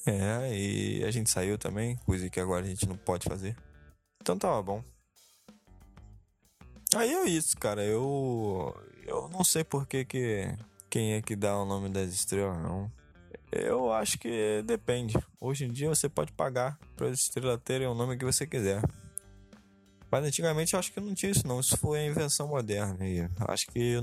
É, 0.06 0.54
e 0.54 1.04
a 1.04 1.12
gente 1.12 1.30
saiu 1.30 1.58
também, 1.58 1.96
coisa 1.98 2.30
que 2.30 2.40
agora 2.40 2.66
a 2.66 2.68
gente 2.68 2.88
não 2.88 2.98
pode 2.98 3.28
fazer. 3.28 3.56
Então 4.20 4.38
tava 4.38 4.62
bom. 4.62 4.84
Aí 6.96 7.14
é 7.14 7.26
isso, 7.26 7.58
cara. 7.58 7.84
Eu. 7.84 8.76
Eu 9.06 9.30
não 9.30 9.44
sei 9.44 9.64
por 9.64 9.88
que, 9.88 10.06
que 10.06 10.56
quem 10.92 11.14
é 11.14 11.22
que 11.22 11.38
dá 11.38 11.58
o 11.58 11.66
nome 11.66 11.88
das 11.88 12.14
estrelas, 12.14 12.62
não. 12.62 12.92
Eu 13.50 13.94
acho 13.94 14.20
que 14.20 14.62
depende. 14.66 15.18
Hoje 15.40 15.64
em 15.64 15.72
dia 15.72 15.88
você 15.88 16.10
pode 16.10 16.34
pagar 16.34 16.78
para 16.98 17.08
as 17.08 17.20
estrelas 17.20 17.60
terem 17.64 17.88
o 17.88 17.96
nome 17.96 18.18
que 18.18 18.26
você 18.26 18.46
quiser. 18.46 18.82
Mas 20.12 20.26
antigamente 20.26 20.74
eu 20.74 20.80
acho 20.80 20.92
que 20.92 21.00
não 21.00 21.16
tinha 21.16 21.32
isso, 21.32 21.48
não. 21.48 21.62
Isso 21.62 21.78
foi 21.78 22.00
a 22.00 22.06
invenção 22.06 22.50
moderna. 22.50 23.08
E 23.08 23.22
acho 23.48 23.68
que, 23.68 23.96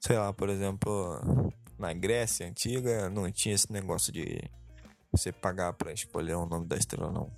sei 0.00 0.18
lá, 0.18 0.32
por 0.32 0.48
exemplo, 0.48 1.52
na 1.78 1.92
Grécia 1.92 2.48
antiga 2.48 3.08
não 3.08 3.30
tinha 3.30 3.54
esse 3.54 3.72
negócio 3.72 4.12
de 4.12 4.42
você 5.12 5.30
pagar 5.30 5.72
para 5.74 5.92
escolher 5.92 6.34
o 6.34 6.46
nome 6.46 6.66
da 6.66 6.76
estrela, 6.76 7.12
não. 7.12 7.30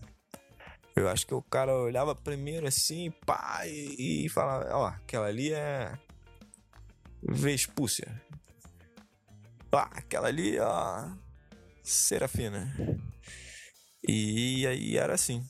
Eu 0.97 1.07
acho 1.09 1.27
que 1.27 1.35
o 1.35 1.43
cara 1.43 1.77
olhava 1.77 2.15
primeiro 2.15 2.67
assim, 2.67 3.11
pá, 3.27 3.63
e, 3.67 4.25
e 4.25 4.29
falava: 4.31 4.75
Ó, 4.75 4.87
aquela 4.87 5.27
ali 5.27 5.53
é. 5.53 5.93
Vespúcia. 7.23 8.23
Pá, 9.75 9.91
aquela 9.93 10.29
ali, 10.29 10.57
ó. 10.61 11.05
Serafina. 11.83 12.73
E 14.07 14.65
aí 14.69 14.97
era 14.97 15.15
assim. 15.15 15.45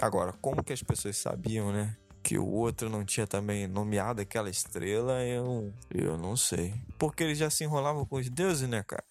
Agora, 0.00 0.32
como 0.32 0.64
que 0.64 0.72
as 0.72 0.82
pessoas 0.82 1.16
sabiam, 1.16 1.72
né? 1.72 1.96
Que 2.24 2.38
o 2.38 2.44
outro 2.44 2.90
não 2.90 3.04
tinha 3.04 3.24
também 3.24 3.68
nomeado 3.68 4.20
aquela 4.20 4.50
estrela, 4.50 5.22
eu, 5.22 5.72
eu 5.94 6.18
não 6.18 6.36
sei. 6.36 6.74
Porque 6.98 7.22
eles 7.22 7.38
já 7.38 7.48
se 7.48 7.62
enrolavam 7.62 8.04
com 8.04 8.16
os 8.16 8.28
deuses, 8.28 8.68
né, 8.68 8.82
cara? 8.82 9.04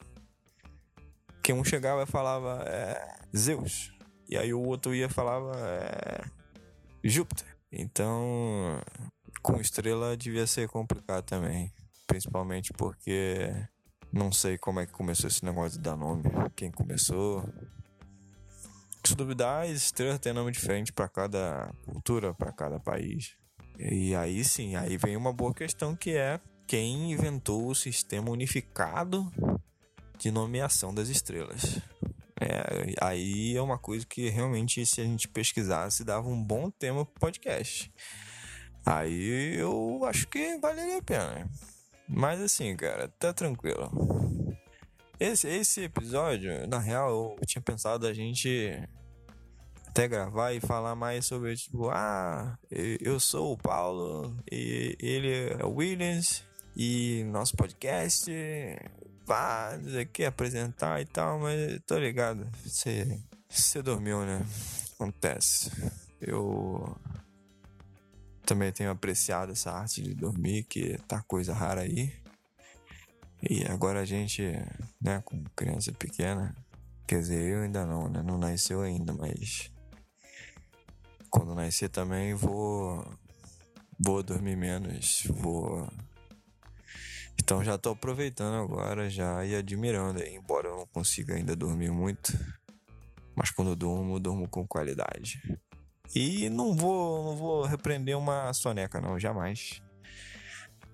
Que 1.41 1.53
um 1.53 1.63
chegava 1.63 2.03
e 2.03 2.05
falava 2.05 2.61
é, 2.67 3.15
Zeus. 3.33 3.93
E 4.27 4.35
aí 4.35 4.53
o 4.53 4.61
outro 4.61 4.93
ia 4.93 5.05
e 5.05 5.09
falava 5.09 5.53
é, 5.57 6.25
Júpiter. 7.05 7.47
Então, 7.71 8.81
com 9.41 9.61
estrela 9.61 10.17
devia 10.17 10.45
ser 10.45 10.67
complicado 10.67 11.23
também. 11.23 11.73
Principalmente 12.05 12.73
porque 12.73 13.49
não 14.15 14.31
sei 14.31 14.57
como 14.57 14.79
é 14.79 14.85
que 14.85 14.93
começou 14.93 15.27
esse 15.27 15.43
negócio 15.43 15.77
de 15.77 15.83
dar 15.83 15.97
nome. 15.97 16.23
Quem 16.55 16.71
começou, 16.71 17.43
se 19.03 19.13
duvidar, 19.13 19.65
as 19.65 19.71
estrelas 19.71 20.19
têm 20.19 20.31
nome 20.31 20.53
diferente 20.53 20.93
para 20.93 21.09
cada 21.09 21.69
cultura, 21.83 22.33
para 22.33 22.53
cada 22.53 22.79
país. 22.79 23.35
E 23.77 24.15
aí 24.15 24.41
sim, 24.45 24.77
aí 24.77 24.95
vem 24.95 25.17
uma 25.17 25.33
boa 25.33 25.53
questão 25.53 25.93
que 25.97 26.11
é 26.11 26.39
quem 26.65 27.11
inventou 27.11 27.67
o 27.67 27.75
sistema 27.75 28.31
unificado 28.31 29.29
de 30.17 30.31
nomeação 30.31 30.93
das 30.93 31.09
estrelas. 31.09 31.81
É, 32.39 32.95
aí 33.01 33.55
é 33.55 33.61
uma 33.61 33.77
coisa 33.77 34.05
que 34.05 34.29
realmente, 34.29 34.85
se 34.85 35.01
a 35.01 35.03
gente 35.03 35.27
pesquisasse, 35.27 36.05
dava 36.05 36.29
um 36.29 36.41
bom 36.41 36.71
tema 36.71 37.05
pro 37.05 37.19
podcast. 37.19 37.91
Aí 38.85 39.57
eu 39.57 40.05
acho 40.05 40.25
que 40.29 40.57
valeria 40.57 40.99
a 40.99 41.01
pena. 41.01 41.49
Mas 42.07 42.41
assim, 42.41 42.75
cara, 42.75 43.07
tá 43.19 43.33
tranquilo. 43.33 43.91
Esse, 45.19 45.47
esse 45.47 45.83
episódio, 45.83 46.67
na 46.67 46.79
real, 46.79 47.37
eu 47.39 47.45
tinha 47.45 47.61
pensado 47.61 48.05
a 48.05 48.13
gente 48.13 48.77
até 49.87 50.09
gravar 50.09 50.51
e 50.51 50.59
falar 50.59 50.93
mais 50.93 51.25
sobre, 51.25 51.55
tipo, 51.55 51.89
ah, 51.89 52.57
eu 52.69 53.17
sou 53.17 53.53
o 53.53 53.57
Paulo 53.57 54.35
e 54.51 54.97
ele 54.99 55.51
é 55.51 55.63
o 55.63 55.75
Williams 55.75 56.43
e 56.75 57.23
nosso 57.31 57.55
podcast, 57.55 58.29
pá, 59.25 59.79
aqui 60.01 60.25
apresentar 60.25 61.01
e 61.01 61.05
tal, 61.05 61.39
mas 61.39 61.79
tô 61.87 61.97
ligado, 61.97 62.45
você, 62.65 63.21
você 63.49 63.81
dormiu, 63.81 64.25
né? 64.25 64.45
Acontece. 64.95 65.71
Eu 66.19 66.93
também 68.45 68.71
tenho 68.71 68.91
apreciado 68.91 69.51
essa 69.51 69.71
arte 69.71 70.01
de 70.01 70.13
dormir, 70.13 70.63
que 70.63 70.97
tá 71.07 71.21
coisa 71.21 71.53
rara 71.53 71.81
aí. 71.81 72.13
E 73.41 73.65
agora 73.65 74.01
a 74.01 74.05
gente, 74.05 74.43
né, 75.01 75.21
com 75.25 75.43
criança 75.55 75.91
pequena, 75.91 76.55
quer 77.07 77.19
dizer, 77.19 77.43
eu 77.43 77.63
ainda 77.63 77.85
não, 77.85 78.09
né? 78.09 78.21
Não 78.23 78.37
nasceu 78.37 78.81
ainda, 78.81 79.13
mas 79.13 79.71
quando 81.29 81.53
nascer 81.53 81.89
também 81.89 82.33
vou 82.33 83.05
vou 83.99 84.21
dormir 84.21 84.55
menos, 84.55 85.23
vou 85.29 85.87
então 87.37 87.63
já 87.63 87.77
tô 87.77 87.91
aproveitando 87.91 88.55
agora 88.55 89.09
já 89.09 89.45
e 89.45 89.55
admirando, 89.55 90.23
embora 90.23 90.67
eu 90.67 90.77
não 90.77 90.87
consiga 90.87 91.35
ainda 91.35 91.55
dormir 91.55 91.91
muito, 91.91 92.33
mas 93.35 93.51
quando 93.51 93.71
eu 93.71 93.75
durmo, 93.75 94.15
eu 94.15 94.19
durmo 94.19 94.47
com 94.47 94.65
qualidade. 94.65 95.41
E 96.13 96.49
não 96.49 96.75
vou 96.75 97.25
não 97.25 97.35
vou 97.35 97.65
repreender 97.65 98.17
uma 98.17 98.53
soneca 98.53 99.01
não, 99.01 99.19
jamais. 99.19 99.81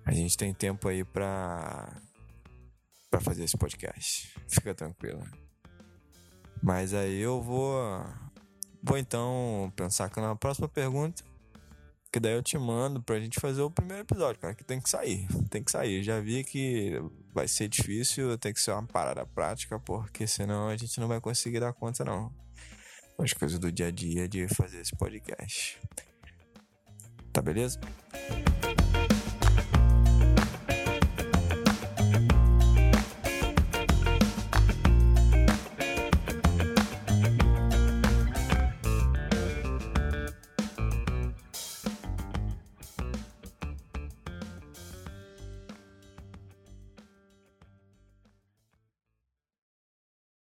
A 0.04 0.12
gente 0.12 0.36
tem 0.36 0.52
tempo 0.52 0.88
aí 0.88 1.04
pra 1.04 2.00
para 3.10 3.20
fazer 3.20 3.44
esse 3.44 3.56
podcast. 3.56 4.34
Fica 4.48 4.74
tranquilo. 4.74 5.22
Mas 6.62 6.94
aí 6.94 7.18
eu 7.18 7.42
vou 7.42 8.04
vou 8.82 8.96
então 8.96 9.72
pensar 9.76 10.08
que 10.10 10.20
na 10.20 10.34
próxima 10.34 10.68
pergunta 10.68 11.22
que 12.12 12.20
daí 12.20 12.34
eu 12.34 12.42
te 12.42 12.58
mando 12.58 13.02
pra 13.02 13.18
gente 13.18 13.40
fazer 13.40 13.62
o 13.62 13.70
primeiro 13.70 14.02
episódio, 14.02 14.38
cara, 14.38 14.54
que 14.54 14.62
tem 14.62 14.78
que 14.78 14.90
sair. 14.90 15.26
Tem 15.48 15.64
que 15.64 15.70
sair. 15.72 16.02
Já 16.02 16.20
vi 16.20 16.44
que 16.44 16.92
vai 17.32 17.48
ser 17.48 17.68
difícil, 17.68 18.36
tem 18.36 18.52
que 18.52 18.60
ser 18.60 18.72
uma 18.72 18.86
parada 18.86 19.24
prática, 19.24 19.78
porque 19.78 20.26
senão 20.26 20.68
a 20.68 20.76
gente 20.76 21.00
não 21.00 21.08
vai 21.08 21.22
conseguir 21.22 21.60
dar 21.60 21.72
conta, 21.72 22.04
não. 22.04 22.30
As 23.18 23.32
coisas 23.32 23.58
do 23.58 23.70
dia 23.70 23.86
a 23.86 23.90
dia 23.90 24.28
de 24.28 24.48
fazer 24.48 24.80
esse 24.80 24.94
podcast. 24.96 25.80
Tá 27.32 27.40
beleza? 27.40 27.80